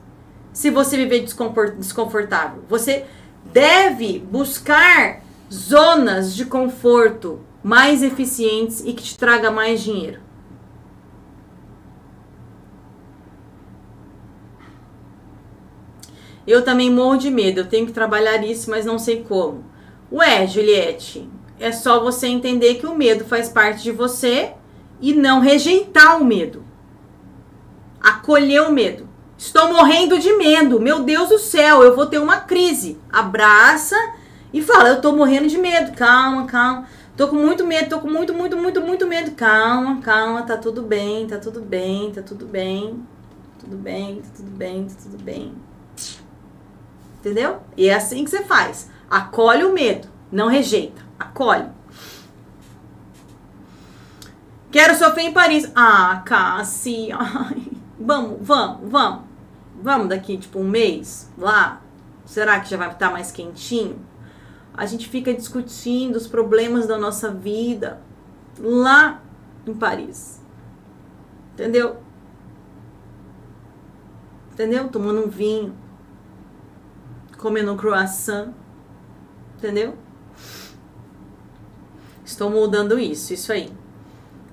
[0.53, 1.25] se você viver
[1.77, 2.63] desconfortável.
[2.69, 3.05] Você
[3.45, 10.28] deve buscar zonas de conforto mais eficientes e que te traga mais dinheiro.
[16.49, 19.63] Eu também morro de medo, eu tenho que trabalhar isso, mas não sei como.
[20.11, 24.53] Ué, Juliette, é só você entender que o medo faz parte de você
[24.99, 26.63] e não rejeitar o medo.
[28.01, 29.07] Acolher o medo.
[29.37, 32.97] Estou morrendo de medo, meu Deus do céu, eu vou ter uma crise.
[33.13, 33.95] Abraça
[34.51, 36.87] e fala: Eu tô morrendo de medo, calma, calma.
[37.15, 39.31] Tô com muito medo, tô com muito, muito, muito, muito medo.
[39.35, 43.05] Calma, calma, tá tudo bem, tá tudo bem, tá tudo bem.
[43.59, 45.53] Tudo bem, tá tudo bem, tá tudo bem.
[47.19, 47.59] Entendeu?
[47.75, 48.89] E é assim que você faz.
[49.09, 51.01] Acolhe o medo, não rejeita.
[51.19, 51.67] Acolhe.
[54.71, 55.69] Quero sofrer em Paris.
[55.75, 57.63] Ah, Cassi, ai,
[57.99, 59.21] vamos, vamos, vamos.
[59.81, 61.81] Vamos daqui, tipo, um mês lá?
[62.25, 63.99] Será que já vai estar mais quentinho?
[64.73, 68.01] A gente fica discutindo os problemas da nossa vida
[68.59, 69.21] lá
[69.65, 70.41] em Paris.
[71.53, 71.97] Entendeu?
[74.53, 74.89] Entendeu?
[74.89, 75.73] Tomando um vinho,
[77.39, 78.53] comendo um croissant.
[79.57, 79.95] Entendeu?
[82.23, 83.71] Estou mudando isso, isso aí.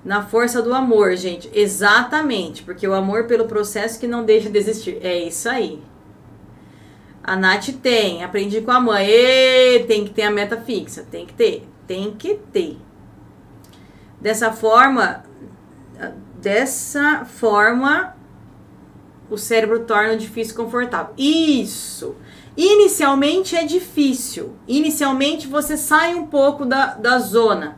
[0.03, 1.49] Na força do amor, gente.
[1.53, 2.63] Exatamente.
[2.63, 4.97] Porque o amor pelo processo que não deixa de existir.
[5.01, 5.83] É isso aí.
[7.23, 8.23] A Nath tem.
[8.23, 9.05] Aprendi com a mãe.
[9.07, 11.05] E, tem que ter a meta fixa.
[11.09, 11.67] Tem que ter.
[11.85, 12.77] Tem que ter.
[14.19, 15.23] Dessa forma.
[16.41, 18.15] Dessa forma.
[19.29, 21.13] O cérebro torna difícil confortável.
[21.17, 22.15] Isso.
[22.57, 24.55] Inicialmente é difícil.
[24.67, 27.77] Inicialmente você sai um pouco da, da zona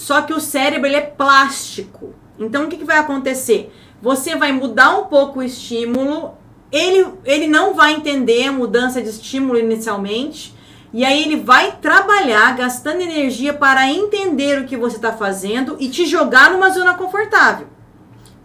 [0.00, 2.14] só que o cérebro ele é plástico.
[2.38, 3.70] Então o que, que vai acontecer?
[4.00, 6.38] Você vai mudar um pouco o estímulo,
[6.72, 10.56] ele, ele não vai entender a mudança de estímulo inicialmente,
[10.90, 15.90] e aí ele vai trabalhar gastando energia para entender o que você está fazendo e
[15.90, 17.66] te jogar numa zona confortável.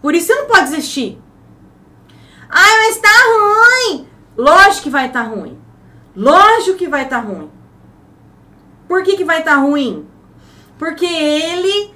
[0.01, 1.17] Por isso você não pode desistir.
[2.49, 4.07] Ai, mas tá ruim!
[4.37, 5.57] Lógico que vai estar tá ruim.
[6.15, 7.49] Lógico que vai estar tá ruim.
[8.87, 10.07] Por que, que vai estar tá ruim?
[10.77, 11.93] porque ele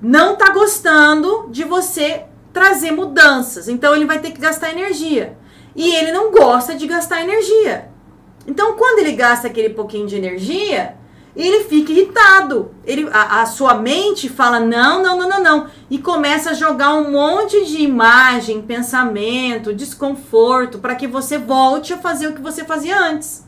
[0.00, 3.68] não tá gostando de você trazer mudanças.
[3.68, 5.36] Então ele vai ter que gastar energia.
[5.74, 7.90] E ele não gosta de gastar energia.
[8.46, 10.96] Então quando ele gasta aquele pouquinho de energia,
[11.34, 12.74] ele fica irritado.
[12.84, 15.66] Ele, a, a, sua mente fala não, não, não, não, não.
[15.88, 21.98] E começa a jogar um monte de imagem, pensamento, desconforto para que você volte a
[21.98, 23.41] fazer o que você fazia antes.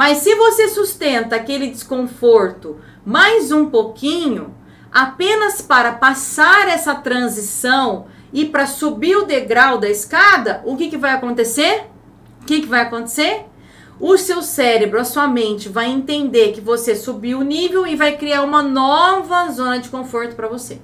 [0.00, 4.54] Mas se você sustenta aquele desconforto mais um pouquinho,
[4.90, 10.96] apenas para passar essa transição e para subir o degrau da escada, o que, que
[10.96, 11.84] vai acontecer?
[12.40, 13.44] O que, que vai acontecer?
[14.00, 18.16] O seu cérebro, a sua mente vai entender que você subiu o nível e vai
[18.16, 20.80] criar uma nova zona de conforto para você.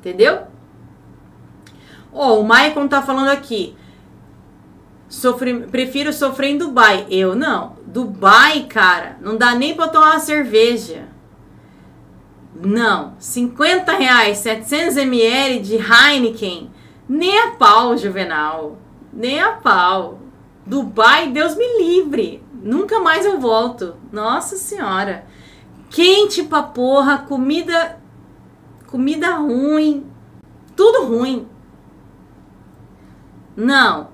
[0.00, 0.48] Entendeu?
[2.12, 3.76] Oh, o Maicon tá falando aqui.
[5.70, 7.06] Prefiro sofrer em Dubai.
[7.08, 7.76] Eu não.
[7.96, 11.08] Dubai, cara, não dá nem pra tomar uma cerveja.
[12.54, 13.14] Não.
[13.18, 16.70] 50 reais, 700 ml de Heineken.
[17.08, 18.76] Nem a pau, Juvenal.
[19.10, 20.20] Nem a pau.
[20.66, 22.44] Dubai, Deus me livre.
[22.52, 23.96] Nunca mais eu volto.
[24.12, 25.24] Nossa Senhora.
[25.88, 27.98] Quente pra porra, comida.
[28.88, 30.06] Comida ruim.
[30.76, 31.48] Tudo ruim.
[33.56, 34.10] Não.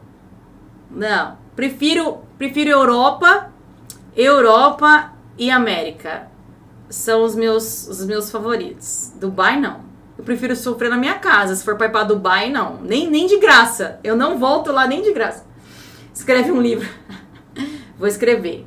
[0.88, 1.36] Não.
[1.56, 3.51] Prefiro, prefiro Europa,
[4.16, 6.28] Europa e América.
[6.88, 9.12] São os meus, os meus favoritos.
[9.18, 9.80] Dubai, não.
[10.18, 11.54] Eu prefiro sofrer na minha casa.
[11.54, 12.78] Se for para ir pra Dubai, não.
[12.82, 13.98] Nem, nem de graça.
[14.04, 15.46] Eu não volto lá nem de graça.
[16.14, 16.88] Escreve um livro.
[17.98, 18.66] Vou escrever.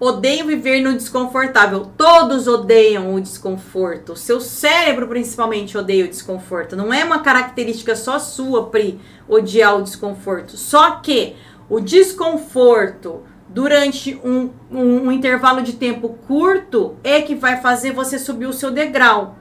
[0.00, 1.92] Odeio viver no desconfortável.
[1.96, 4.16] Todos odeiam o desconforto.
[4.16, 6.74] Seu cérebro, principalmente, odeia o desconforto.
[6.74, 10.56] Não é uma característica só sua, Pri, odiar o desconforto.
[10.56, 11.36] Só que
[11.70, 13.22] o desconforto
[13.52, 18.52] durante um, um, um intervalo de tempo curto é que vai fazer você subir o
[18.52, 19.36] seu degrau.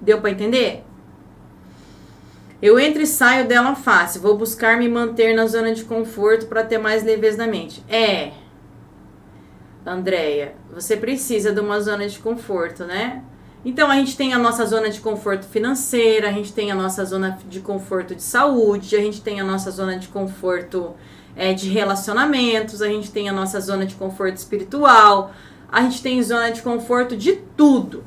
[0.00, 0.84] Deu para entender?
[2.62, 4.22] Eu entro e saio dela fácil.
[4.22, 7.84] Vou buscar me manter na zona de conforto para ter mais leveza na mente.
[7.88, 8.32] É.
[9.86, 13.22] Andréia, você precisa de uma zona de conforto, né?
[13.64, 17.04] Então a gente tem a nossa zona de conforto financeira, a gente tem a nossa
[17.04, 20.94] zona de conforto de saúde, a gente tem a nossa zona de conforto
[21.38, 25.30] é, de relacionamentos, a gente tem a nossa zona de conforto espiritual,
[25.70, 28.04] a gente tem zona de conforto de tudo.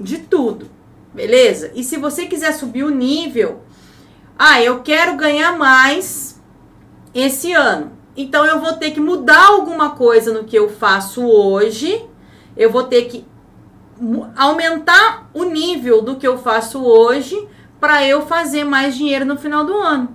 [0.00, 0.70] De tudo.
[1.12, 1.70] Beleza?
[1.74, 3.60] E se você quiser subir o nível,
[4.38, 6.40] ah, eu quero ganhar mais
[7.14, 7.92] esse ano.
[8.16, 12.02] Então eu vou ter que mudar alguma coisa no que eu faço hoje.
[12.56, 13.26] Eu vou ter que
[14.34, 17.46] aumentar o nível do que eu faço hoje
[17.78, 20.08] para eu fazer mais dinheiro no final do ano.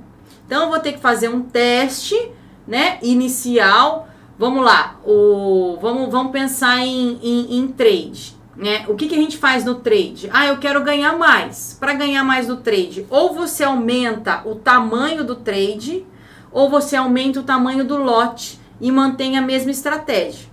[0.46, 2.32] Então eu vou ter que fazer um teste,
[2.68, 4.08] né, inicial.
[4.38, 8.38] Vamos lá, o, vamos, vamos pensar em, em, em trade.
[8.56, 8.86] Né?
[8.88, 10.30] O que, que a gente faz no trade?
[10.34, 11.78] Ah, eu quero ganhar mais.
[11.80, 16.06] Para ganhar mais no trade, ou você aumenta o tamanho do trade,
[16.52, 20.48] ou você aumenta o tamanho do lote e mantém a mesma estratégia.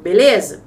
[0.00, 0.62] Beleza?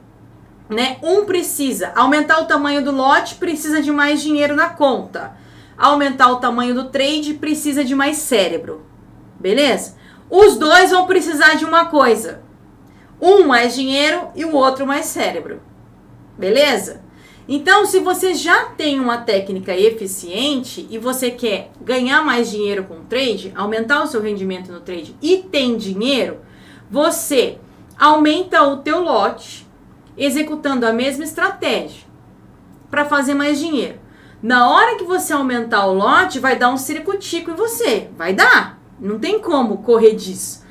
[0.70, 0.98] Né?
[1.02, 5.38] Um precisa aumentar o tamanho do lote, precisa de mais dinheiro na conta.
[5.78, 8.86] Aumentar o tamanho do trade, precisa de mais cérebro.
[9.40, 9.96] Beleza?
[10.30, 12.42] Os dois vão precisar de uma coisa.
[13.22, 15.62] Um mais dinheiro e o outro mais cérebro.
[16.38, 17.02] Beleza?
[17.48, 22.96] Então, se você já tem uma técnica eficiente e você quer ganhar mais dinheiro com
[22.96, 26.40] o trade, aumentar o seu rendimento no trade e tem dinheiro,
[26.92, 27.58] você
[27.98, 29.66] aumenta o teu lote
[30.18, 32.06] executando a mesma estratégia
[32.92, 34.00] para fazer mais dinheiro.
[34.44, 38.10] Na hora que você aumentar o lote, vai dar um ciricutico em você.
[38.18, 38.77] Vai dar.
[39.00, 40.66] Não tem como correr disso.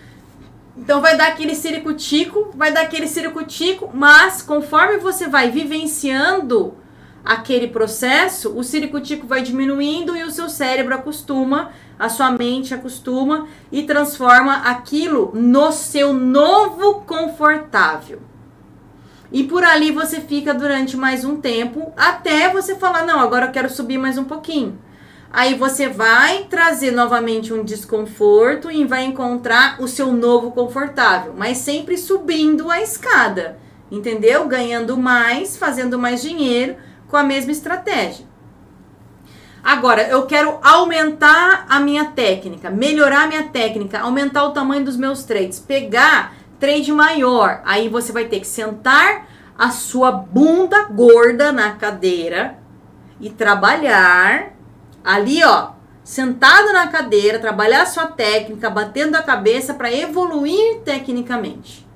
[0.77, 6.75] Então vai dar aquele ciricutico, vai dar aquele ciricutico, mas conforme você vai vivenciando
[7.25, 13.49] aquele processo, o ciricutico vai diminuindo e o seu cérebro acostuma, a sua mente acostuma
[13.73, 18.21] e transforma aquilo no seu novo confortável.
[19.33, 23.53] E por ali você fica durante mais um tempo até você falar: não, agora eu
[23.53, 24.79] quero subir mais um pouquinho.
[25.37, 31.59] Aí você vai trazer novamente um desconforto e vai encontrar o seu novo confortável, mas
[31.59, 33.59] sempre subindo a escada,
[33.91, 34.49] entendeu?
[34.49, 36.77] Ganhando mais, fazendo mais dinheiro
[37.07, 38.25] com a mesma estratégia.
[39.63, 44.97] Agora, eu quero aumentar a minha técnica, melhorar a minha técnica, aumentar o tamanho dos
[44.97, 47.61] meus trades, pegar trade maior.
[47.67, 49.27] Aí você vai ter que sentar
[49.59, 52.57] a sua bunda gorda na cadeira
[53.21, 54.56] e trabalhar
[55.07, 55.71] ali, ó,
[56.03, 61.87] sentado na cadeira, trabalhar sua técnica, batendo a cabeça para evoluir tecnicamente.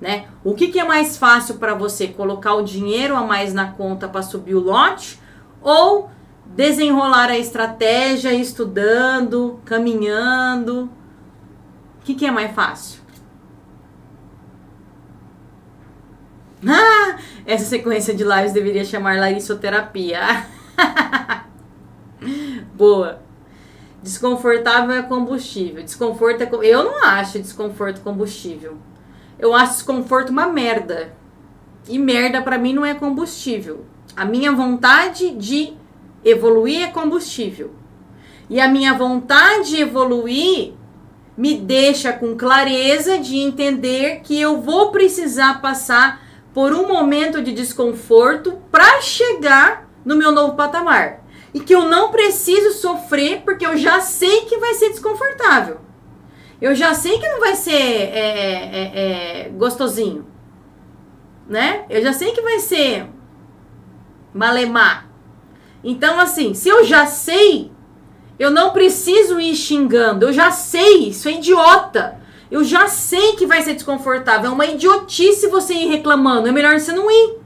[0.00, 0.26] Né?
[0.42, 2.08] O que, que é mais fácil para você?
[2.08, 5.20] Colocar o dinheiro a mais na conta para subir o lote
[5.60, 6.10] ou
[6.46, 10.90] desenrolar a estratégia estudando, caminhando?
[12.00, 13.00] O que, que é mais fácil?
[16.66, 20.46] Ah, essa sequência de lives deveria chamar larissoterapia.
[22.76, 23.22] Boa.
[24.02, 25.82] Desconfortável é combustível.
[25.82, 26.48] Desconforto é.
[26.62, 28.76] Eu não acho desconforto combustível.
[29.38, 31.14] Eu acho desconforto uma merda.
[31.88, 33.86] E merda para mim não é combustível.
[34.14, 35.72] A minha vontade de
[36.22, 37.72] evoluir é combustível.
[38.50, 40.74] E a minha vontade de evoluir
[41.34, 46.22] me deixa com clareza de entender que eu vou precisar passar
[46.52, 51.25] por um momento de desconforto para chegar no meu novo patamar.
[51.56, 55.78] E que eu não preciso sofrer porque eu já sei que vai ser desconfortável.
[56.60, 58.10] Eu já sei que não vai ser é,
[58.74, 58.92] é,
[59.46, 60.26] é, gostosinho.
[61.48, 61.86] Né?
[61.88, 63.06] Eu já sei que vai ser
[64.34, 65.08] malemar.
[65.82, 67.72] Então, assim, se eu já sei,
[68.38, 70.26] eu não preciso ir xingando.
[70.26, 72.20] Eu já sei, isso é idiota.
[72.50, 74.50] Eu já sei que vai ser desconfortável.
[74.50, 76.48] É uma idiotice você ir reclamando.
[76.48, 77.45] É melhor você não ir.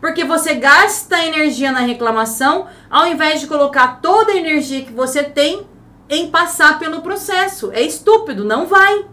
[0.00, 5.22] Porque você gasta energia na reclamação ao invés de colocar toda a energia que você
[5.22, 5.66] tem
[6.08, 7.70] em passar pelo processo.
[7.72, 9.06] É estúpido, não vai.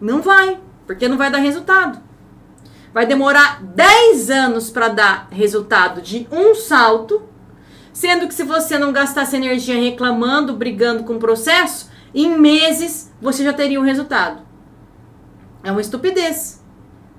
[0.00, 2.00] Não vai, porque não vai dar resultado.
[2.92, 7.22] Vai demorar 10 anos para dar resultado de um salto,
[7.92, 13.42] sendo que se você não gastasse energia reclamando, brigando com o processo, em meses você
[13.42, 14.42] já teria um resultado.
[15.64, 16.62] É uma estupidez.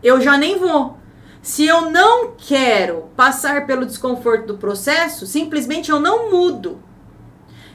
[0.03, 0.97] Eu já nem vou.
[1.43, 6.81] Se eu não quero passar pelo desconforto do processo, simplesmente eu não mudo.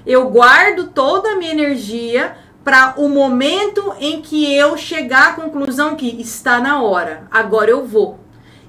[0.07, 5.97] Eu guardo toda a minha energia para o momento em que eu chegar à conclusão
[5.97, 7.29] que está na hora.
[7.31, 8.19] Agora eu vou.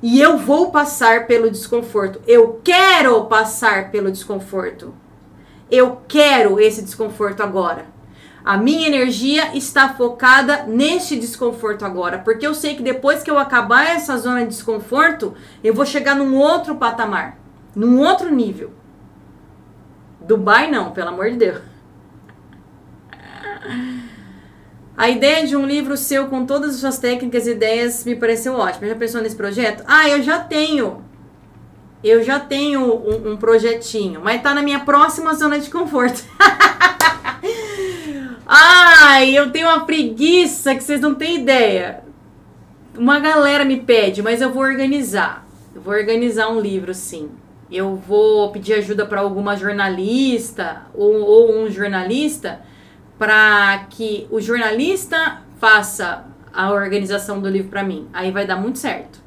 [0.03, 2.21] E eu vou passar pelo desconforto.
[2.27, 4.93] Eu quero passar pelo desconforto.
[5.71, 7.85] Eu quero esse desconforto agora.
[8.49, 13.37] A minha energia está focada neste desconforto agora, porque eu sei que depois que eu
[13.37, 17.37] acabar essa zona de desconforto, eu vou chegar num outro patamar,
[17.75, 18.71] num outro nível.
[20.21, 21.61] Dubai não, pelo amor de Deus.
[24.97, 28.55] A ideia de um livro seu com todas as suas técnicas e ideias me pareceu
[28.55, 28.87] ótima.
[28.87, 29.83] Já pensou nesse projeto?
[29.85, 31.05] Ah, eu já tenho.
[32.03, 36.23] Eu já tenho um, um projetinho, mas tá na minha próxima zona de conforto.
[38.51, 42.03] Ai, eu tenho uma preguiça que vocês não têm ideia.
[42.97, 45.47] Uma galera me pede, mas eu vou organizar.
[45.75, 47.29] Eu vou organizar um livro, sim.
[47.71, 52.59] Eu vou pedir ajuda para alguma jornalista ou, ou um jornalista
[53.19, 58.07] para que o jornalista faça a organização do livro para mim.
[58.11, 59.21] Aí vai dar muito certo.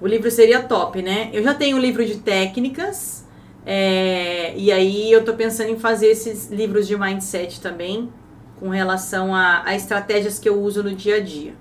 [0.00, 1.30] O livro seria top, né?
[1.32, 3.27] Eu já tenho um livro de técnicas
[3.70, 8.10] é, e aí eu tô pensando em fazer esses livros de mindset também,
[8.58, 11.54] com relação a, a estratégias que eu uso no dia a dia.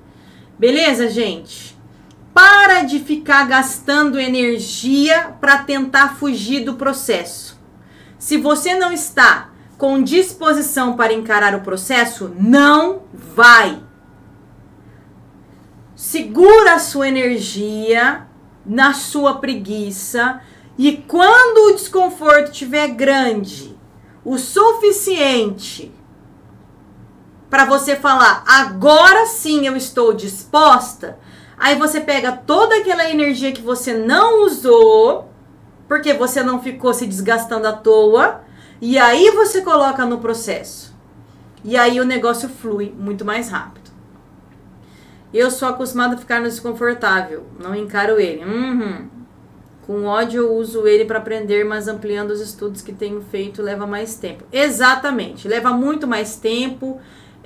[0.57, 1.77] Beleza, gente?
[2.33, 7.59] Para de ficar gastando energia para tentar fugir do processo.
[8.17, 13.83] Se você não está com disposição para encarar o processo, não vai.
[15.93, 18.25] Segura a sua energia
[18.65, 20.39] na sua preguiça
[20.77, 23.75] e quando o desconforto estiver grande,
[24.23, 25.91] o suficiente
[27.49, 31.17] para você falar, agora sim eu estou disposta,
[31.57, 35.31] aí você pega toda aquela energia que você não usou,
[35.87, 38.41] porque você não ficou se desgastando à toa,
[38.81, 40.95] e aí você coloca no processo.
[41.63, 43.89] E aí o negócio flui muito mais rápido.
[45.33, 48.43] Eu sou acostumada a ficar no desconfortável, não encaro ele.
[48.43, 49.16] Uhum.
[49.87, 53.87] Com ódio eu uso ele para aprender, mas ampliando os estudos que tenho feito leva
[53.87, 54.43] mais tempo.
[54.51, 56.99] Exatamente, leva muito mais tempo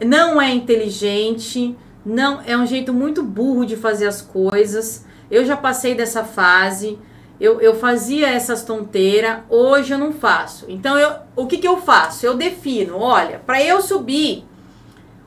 [0.06, 1.76] não é inteligente,
[2.06, 5.06] não é um jeito muito burro de fazer as coisas.
[5.30, 6.98] Eu já passei dessa fase.
[7.40, 10.66] Eu, eu fazia essas tonteiras, hoje eu não faço.
[10.70, 12.26] Então, eu, o que, que eu faço?
[12.26, 14.46] Eu defino: olha, para eu subir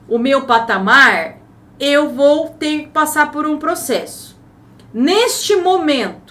[0.09, 1.39] o meu patamar,
[1.79, 4.39] eu vou ter que passar por um processo.
[4.93, 6.24] Neste momento,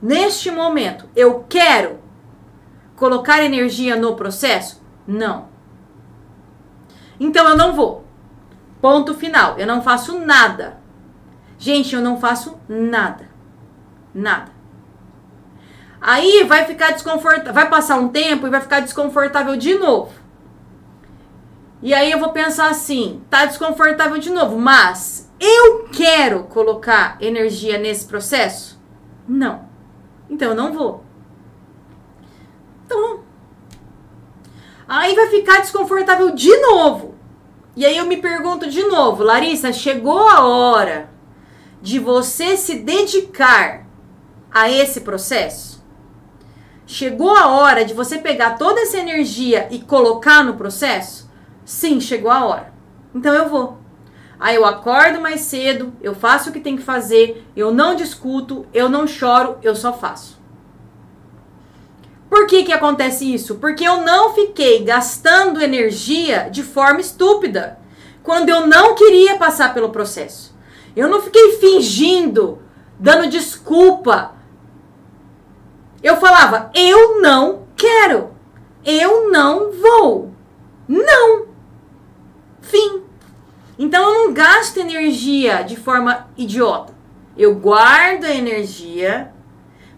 [0.00, 1.98] neste momento, eu quero
[2.96, 4.82] colocar energia no processo?
[5.06, 5.48] Não.
[7.18, 8.04] Então eu não vou.
[8.80, 9.58] Ponto final.
[9.58, 10.78] Eu não faço nada.
[11.58, 13.28] Gente, eu não faço nada.
[14.14, 14.52] Nada.
[16.00, 20.12] Aí vai ficar desconfortável, vai passar um tempo e vai ficar desconfortável de novo.
[21.82, 27.78] E aí eu vou pensar assim, tá desconfortável de novo, mas eu quero colocar energia
[27.78, 28.80] nesse processo?
[29.26, 29.65] Não.
[30.28, 31.04] Então eu não vou.
[32.84, 33.20] Então.
[34.88, 37.14] Aí vai ficar desconfortável de novo.
[37.74, 41.10] E aí eu me pergunto de novo, Larissa, chegou a hora
[41.82, 43.86] de você se dedicar
[44.50, 45.84] a esse processo?
[46.86, 51.28] Chegou a hora de você pegar toda essa energia e colocar no processo?
[51.64, 52.72] Sim, chegou a hora.
[53.14, 53.78] Então eu vou.
[54.38, 58.66] Aí eu acordo mais cedo, eu faço o que tem que fazer, eu não discuto,
[58.72, 60.36] eu não choro, eu só faço.
[62.28, 63.54] Por que, que acontece isso?
[63.54, 67.78] Porque eu não fiquei gastando energia de forma estúpida
[68.22, 70.54] quando eu não queria passar pelo processo.
[70.94, 72.58] Eu não fiquei fingindo,
[72.98, 74.32] dando desculpa.
[76.02, 78.34] Eu falava, eu não quero.
[78.84, 80.32] Eu não vou.
[80.88, 81.46] Não.
[82.60, 83.05] Fim.
[83.78, 86.94] Então eu não gasto energia de forma idiota.
[87.36, 89.32] Eu guardo a energia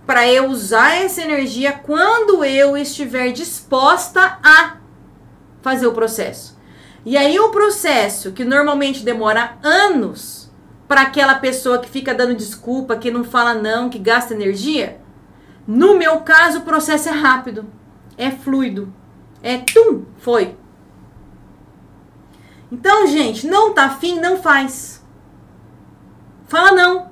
[0.06, 4.78] para eu usar essa energia quando eu estiver disposta a
[5.60, 6.58] fazer o processo.
[7.04, 10.50] E aí o processo, que normalmente demora anos
[10.88, 14.98] para aquela pessoa que fica dando desculpa, que não fala não, que gasta energia,
[15.66, 17.66] no meu caso o processo é rápido,
[18.16, 18.92] é fluido,
[19.42, 20.56] é tum, foi.
[22.70, 25.04] Então, gente, não tá afim, não faz.
[26.46, 27.10] Fala não.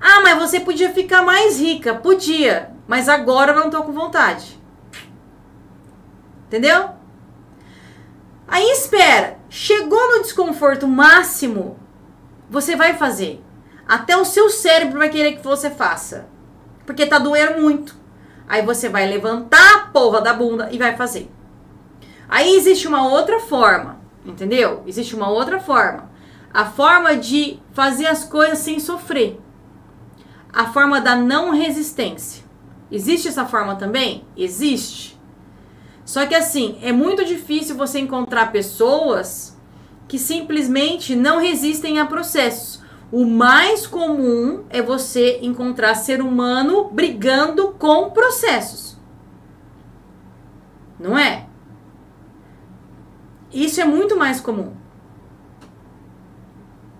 [0.00, 1.94] Ah, mas você podia ficar mais rica.
[1.94, 4.60] Podia, mas agora eu não tô com vontade.
[6.46, 6.90] Entendeu?
[8.46, 9.38] Aí espera.
[9.48, 11.78] Chegou no desconforto máximo,
[12.50, 13.42] você vai fazer.
[13.86, 16.28] Até o seu cérebro vai querer que você faça.
[16.84, 17.96] Porque tá doendo muito.
[18.48, 21.30] Aí você vai levantar a porra da bunda e vai fazer.
[22.28, 24.82] Aí existe uma outra forma, entendeu?
[24.86, 26.10] Existe uma outra forma.
[26.52, 29.40] A forma de fazer as coisas sem sofrer
[30.54, 32.44] a forma da não resistência.
[32.90, 34.24] Existe essa forma também?
[34.36, 35.20] Existe.
[36.04, 39.58] Só que assim, é muito difícil você encontrar pessoas
[40.06, 42.82] que simplesmente não resistem a processos.
[43.10, 48.96] O mais comum é você encontrar ser humano brigando com processos.
[51.00, 51.46] Não é?
[53.54, 54.74] Isso é muito mais comum.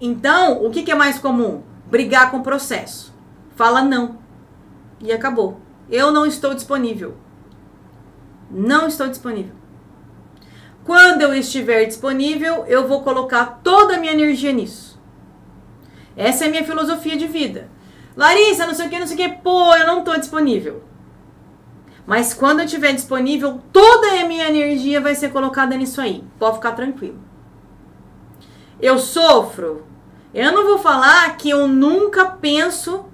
[0.00, 1.62] Então, o que, que é mais comum?
[1.86, 3.14] Brigar com processo
[3.54, 4.18] fala não.
[5.00, 5.60] E acabou.
[5.90, 7.16] Eu não estou disponível.
[8.50, 9.54] Não estou disponível.
[10.84, 15.00] Quando eu estiver disponível, eu vou colocar toda a minha energia nisso.
[16.16, 17.70] Essa é a minha filosofia de vida.
[18.16, 20.84] Larissa, não sei o que, não sei o que, pô, eu não estou disponível.
[22.06, 26.22] Mas quando eu estiver disponível, toda a minha energia vai ser colocada nisso aí.
[26.38, 27.18] Pode ficar tranquilo.
[28.80, 29.86] Eu sofro.
[30.34, 33.06] Eu não vou falar que eu nunca penso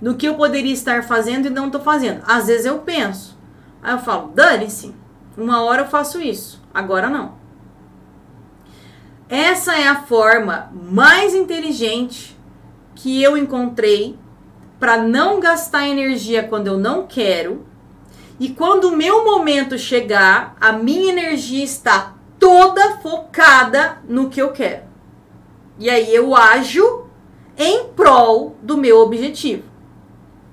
[0.00, 2.22] no que eu poderia estar fazendo e não estou fazendo.
[2.26, 3.38] Às vezes eu penso.
[3.82, 4.94] Aí eu falo, dane-se.
[5.36, 7.38] Uma hora eu faço isso, agora não.
[9.28, 12.36] Essa é a forma mais inteligente
[12.96, 14.18] que eu encontrei
[14.78, 17.64] para não gastar energia quando eu não quero.
[18.40, 24.50] E quando o meu momento chegar, a minha energia está toda focada no que eu
[24.50, 24.84] quero.
[25.78, 27.06] E aí eu ajo
[27.56, 29.64] em prol do meu objetivo.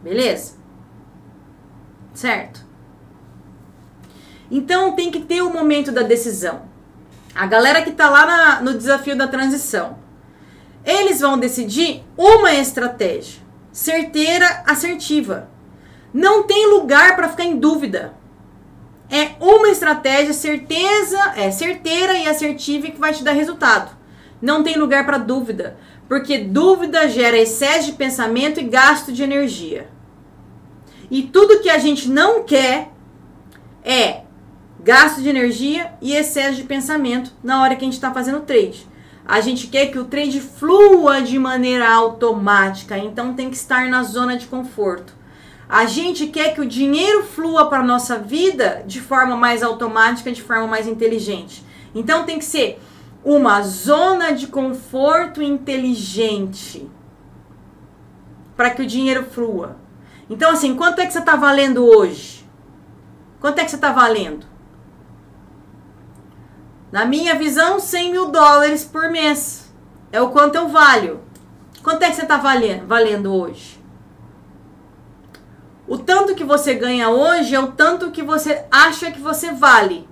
[0.03, 0.57] Beleza?
[2.13, 2.65] Certo?
[4.51, 6.63] Então tem que ter o momento da decisão.
[7.33, 9.97] A galera que tá lá na, no desafio da transição,
[10.83, 15.49] eles vão decidir uma estratégia certeira, assertiva.
[16.17, 18.15] Não tem lugar para ficar em dúvida.
[19.07, 23.95] É uma estratégia certeza, é certeira e assertiva que vai te dar resultado.
[24.41, 25.77] Não tem lugar para dúvida,
[26.09, 29.91] porque dúvida gera excesso de pensamento e gasto de energia.
[31.11, 32.89] E tudo que a gente não quer
[33.83, 34.21] é
[34.79, 38.87] gasto de energia e excesso de pensamento na hora que a gente está fazendo trade.
[39.23, 44.01] A gente quer que o trade flua de maneira automática, então tem que estar na
[44.01, 45.16] zona de conforto.
[45.69, 50.41] A gente quer que o dinheiro flua para nossa vida de forma mais automática, de
[50.41, 51.63] forma mais inteligente.
[51.93, 52.79] Então tem que ser
[53.23, 56.89] uma zona de conforto inteligente
[58.55, 59.75] para que o dinheiro flua.
[60.29, 62.47] Então assim, quanto é que você está valendo hoje?
[63.41, 64.45] Quanto é que você está valendo?
[66.91, 69.73] Na minha visão, 100 mil dólares por mês.
[70.11, 71.19] É o quanto eu valho.
[71.83, 73.76] Quanto é que você está valendo, valendo hoje?
[75.87, 80.07] O tanto que você ganha hoje é o tanto que você acha que você vale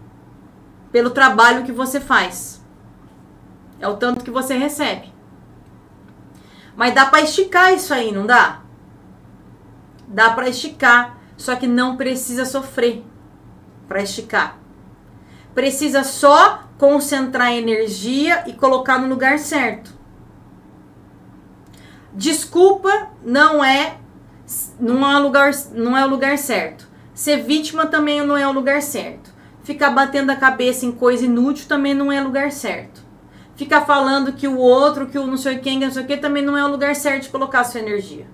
[0.89, 2.63] pelo trabalho que você faz.
[3.77, 5.13] É o tanto que você recebe.
[6.77, 8.61] Mas dá para esticar isso aí, não dá?
[10.07, 13.03] Dá para esticar, só que não precisa sofrer
[13.85, 14.57] para esticar.
[15.53, 19.93] Precisa só concentrar energia e colocar no lugar certo.
[22.13, 23.97] Desculpa não é
[24.79, 26.87] não é o lugar não é o lugar certo.
[27.13, 29.33] Ser vítima também não é o lugar certo.
[29.63, 33.03] Ficar batendo a cabeça em coisa inútil também não é lugar certo.
[33.55, 36.17] Ficar falando que o outro, que o não sei quem, que não sei o que,
[36.17, 38.27] também não é o lugar certo de colocar a sua energia.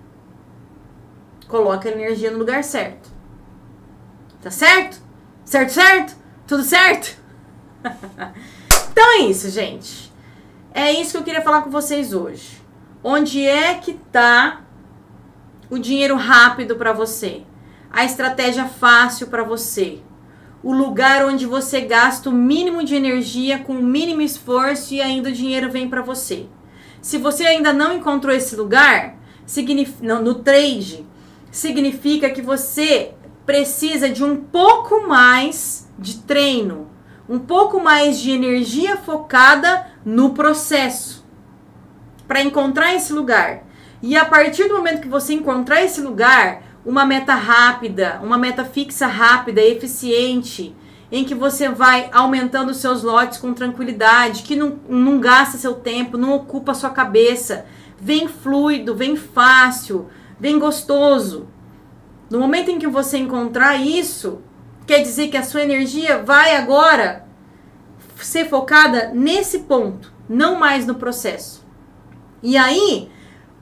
[1.46, 3.08] Coloca a energia no lugar certo.
[4.42, 5.00] Tá certo?
[5.44, 6.16] Certo, certo?
[6.46, 7.16] Tudo certo?
[8.90, 10.12] então é isso, gente.
[10.74, 12.60] É isso que eu queria falar com vocês hoje.
[13.04, 14.61] Onde é que tá
[15.72, 17.44] o dinheiro rápido para você?
[17.90, 20.00] A estratégia fácil para você?
[20.62, 25.30] O lugar onde você gasta o mínimo de energia com o mínimo esforço e ainda
[25.30, 26.44] o dinheiro vem para você.
[27.00, 29.16] Se você ainda não encontrou esse lugar,
[30.02, 31.06] no, no trade,
[31.50, 33.14] significa que você
[33.46, 36.90] precisa de um pouco mais de treino,
[37.26, 41.24] um pouco mais de energia focada no processo
[42.28, 43.71] para encontrar esse lugar.
[44.02, 48.64] E a partir do momento que você encontrar esse lugar, uma meta rápida, uma meta
[48.64, 50.74] fixa rápida, eficiente,
[51.10, 56.18] em que você vai aumentando seus lotes com tranquilidade, que não, não gasta seu tempo,
[56.18, 57.66] não ocupa sua cabeça,
[58.00, 60.08] vem fluido, vem fácil,
[60.40, 61.46] vem gostoso.
[62.28, 64.40] No momento em que você encontrar isso,
[64.86, 67.24] quer dizer que a sua energia vai agora
[68.16, 71.64] ser focada nesse ponto, não mais no processo.
[72.42, 73.11] E aí,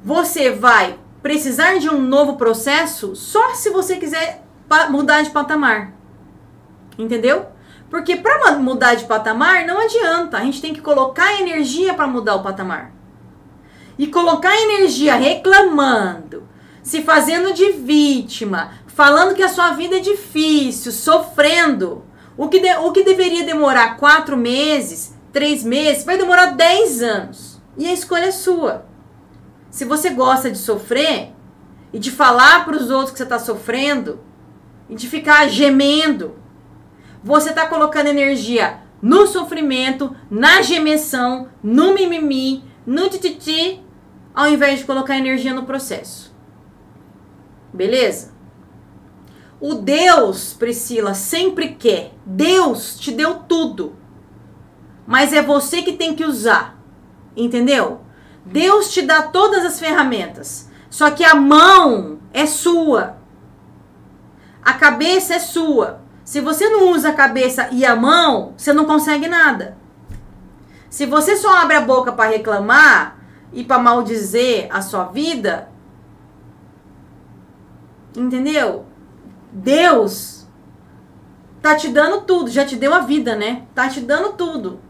[0.02, 4.42] você vai precisar de um novo processo só se você quiser
[4.88, 5.92] mudar de patamar.
[6.98, 7.46] Entendeu?
[7.90, 12.36] Porque para mudar de patamar não adianta, a gente tem que colocar energia para mudar
[12.36, 12.92] o patamar.
[13.98, 16.48] E colocar energia reclamando,
[16.82, 22.04] se fazendo de vítima, falando que a sua vida é difícil, sofrendo.
[22.36, 27.60] O que, de, o que deveria demorar quatro meses, três meses, vai demorar dez anos.
[27.76, 28.89] E a escolha é sua.
[29.70, 31.32] Se você gosta de sofrer
[31.92, 34.20] e de falar para os outros que você está sofrendo
[34.88, 36.36] e de ficar gemendo,
[37.22, 43.82] você está colocando energia no sofrimento, na gemessão, no mimimi, no tititi,
[44.34, 46.34] ao invés de colocar energia no processo.
[47.72, 48.32] Beleza?
[49.60, 52.12] O Deus, Priscila, sempre quer.
[52.24, 53.94] Deus te deu tudo.
[55.06, 56.78] Mas é você que tem que usar.
[57.36, 58.00] Entendeu?
[58.44, 60.68] Deus te dá todas as ferramentas.
[60.88, 63.16] Só que a mão é sua.
[64.62, 66.00] A cabeça é sua.
[66.24, 69.76] Se você não usa a cabeça e a mão, você não consegue nada.
[70.88, 73.18] Se você só abre a boca para reclamar
[73.52, 75.68] e para maldizer a sua vida,
[78.16, 78.84] entendeu?
[79.52, 80.46] Deus
[81.62, 83.66] tá te dando tudo, já te deu a vida, né?
[83.74, 84.80] Tá te dando tudo.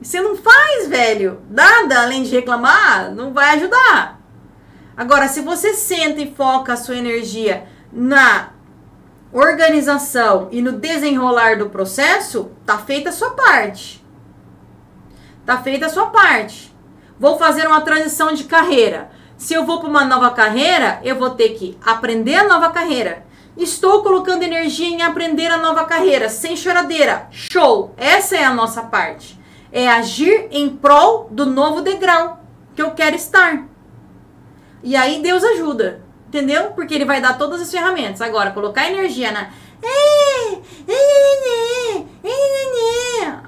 [0.00, 4.20] Você não faz, velho, nada além de reclamar, não vai ajudar.
[4.96, 8.50] Agora, se você senta e foca a sua energia na
[9.32, 14.04] organização e no desenrolar do processo, tá feita a sua parte.
[15.44, 16.74] Tá feita a sua parte.
[17.18, 19.10] Vou fazer uma transição de carreira.
[19.36, 23.24] Se eu vou para uma nova carreira, eu vou ter que aprender a nova carreira.
[23.56, 27.28] Estou colocando energia em aprender a nova carreira, sem choradeira.
[27.30, 27.94] Show!
[27.96, 29.38] Essa é a nossa parte.
[29.76, 32.42] É agir em prol do novo degrau
[32.74, 33.68] que eu quero estar.
[34.82, 36.70] E aí Deus ajuda, entendeu?
[36.70, 38.22] Porque ele vai dar todas as ferramentas.
[38.22, 39.50] Agora, colocar energia na.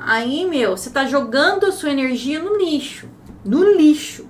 [0.04, 3.08] Aí, meu, você tá jogando a sua energia no lixo.
[3.42, 4.28] No lixo.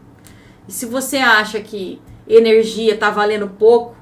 [0.68, 3.96] E se você acha que energia tá valendo pouco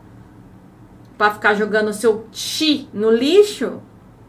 [1.16, 3.80] para ficar jogando o seu chi no lixo,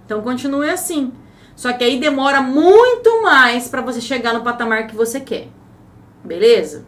[0.05, 1.11] então continue assim.
[1.57, 5.47] Só que aí demora muito mais para você chegar no patamar que você quer.
[6.23, 6.85] Beleza?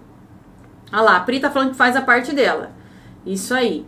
[0.94, 2.72] Olha lá, a Pri tá falando que faz a parte dela.
[3.26, 3.84] Isso aí.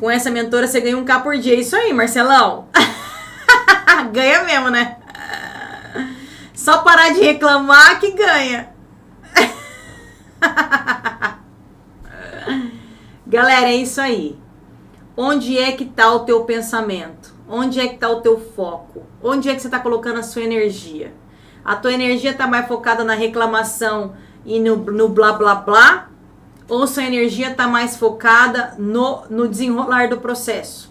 [0.00, 1.54] Com essa mentora você ganha um K por dia.
[1.54, 2.66] Isso aí, Marcelão.
[4.10, 4.96] ganha mesmo, né?
[6.52, 8.68] Só parar de reclamar que ganha.
[13.24, 14.36] Galera, é isso aí.
[15.16, 17.34] Onde é que tá o teu pensamento?
[17.48, 19.02] Onde é que tá o teu foco?
[19.22, 21.12] Onde é que você tá colocando a sua energia?
[21.62, 26.08] A tua energia tá mais focada na reclamação e no, no blá blá blá?
[26.66, 30.90] Ou sua energia tá mais focada no, no desenrolar do processo?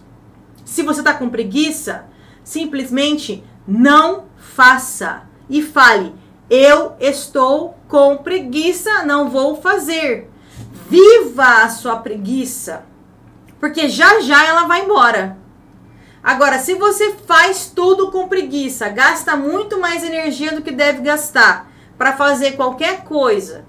[0.64, 2.04] Se você tá com preguiça,
[2.44, 6.14] simplesmente não faça e fale:
[6.48, 10.30] Eu estou com preguiça, não vou fazer.
[10.88, 12.84] Viva a sua preguiça,
[13.62, 15.38] porque já já ela vai embora.
[16.20, 21.70] Agora, se você faz tudo com preguiça, gasta muito mais energia do que deve gastar
[21.96, 23.64] para fazer qualquer coisa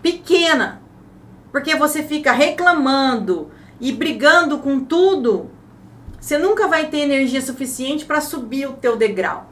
[0.00, 0.80] pequena,
[1.50, 3.50] porque você fica reclamando
[3.80, 5.50] e brigando com tudo,
[6.20, 9.50] você nunca vai ter energia suficiente para subir o teu degrau.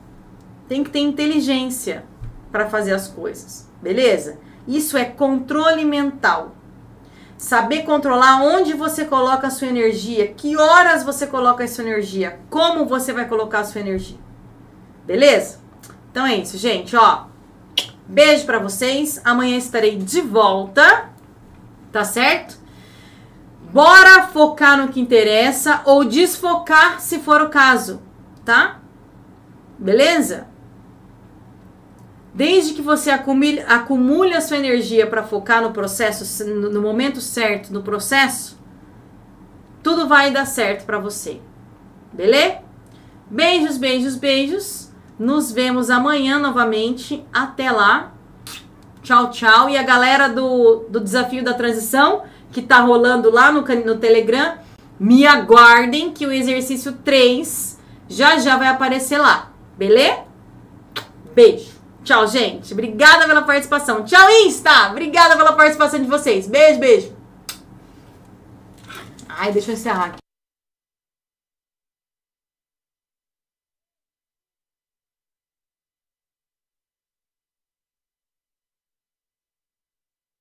[0.68, 2.04] Tem que ter inteligência
[2.52, 4.38] para fazer as coisas, beleza?
[4.64, 6.59] Isso é controle mental.
[7.40, 12.38] Saber controlar onde você coloca a sua energia, que horas você coloca a sua energia,
[12.50, 14.18] como você vai colocar a sua energia.
[15.06, 15.58] Beleza?
[16.10, 17.24] Então é isso, gente, ó.
[18.06, 19.22] Beijo para vocês.
[19.24, 21.08] Amanhã estarei de volta.
[21.90, 22.58] Tá certo?
[23.72, 28.02] Bora focar no que interessa ou desfocar se for o caso,
[28.44, 28.80] tá?
[29.78, 30.46] Beleza?
[32.32, 37.72] Desde que você acumule, acumule a sua energia para focar no processo, no, momento certo,
[37.72, 38.58] no processo,
[39.82, 41.40] tudo vai dar certo para você.
[42.12, 42.58] Beleza?
[43.28, 44.90] Beijos, beijos, beijos.
[45.18, 47.24] Nos vemos amanhã novamente.
[47.32, 48.12] Até lá.
[49.02, 49.68] Tchau, tchau.
[49.68, 52.22] E a galera do, do desafio da transição,
[52.52, 54.58] que tá rolando lá no, no Telegram,
[54.98, 57.78] me aguardem que o exercício 3
[58.08, 59.50] já já vai aparecer lá.
[59.76, 60.24] Beleza?
[61.34, 61.79] Beijo.
[62.02, 62.72] Tchau, gente.
[62.72, 64.04] Obrigada pela participação.
[64.04, 64.90] Tchau, Insta.
[64.90, 66.46] Obrigada pela participação de vocês.
[66.46, 67.12] Beijo, beijo.
[69.28, 70.19] Ai, deixa eu encerrar aqui.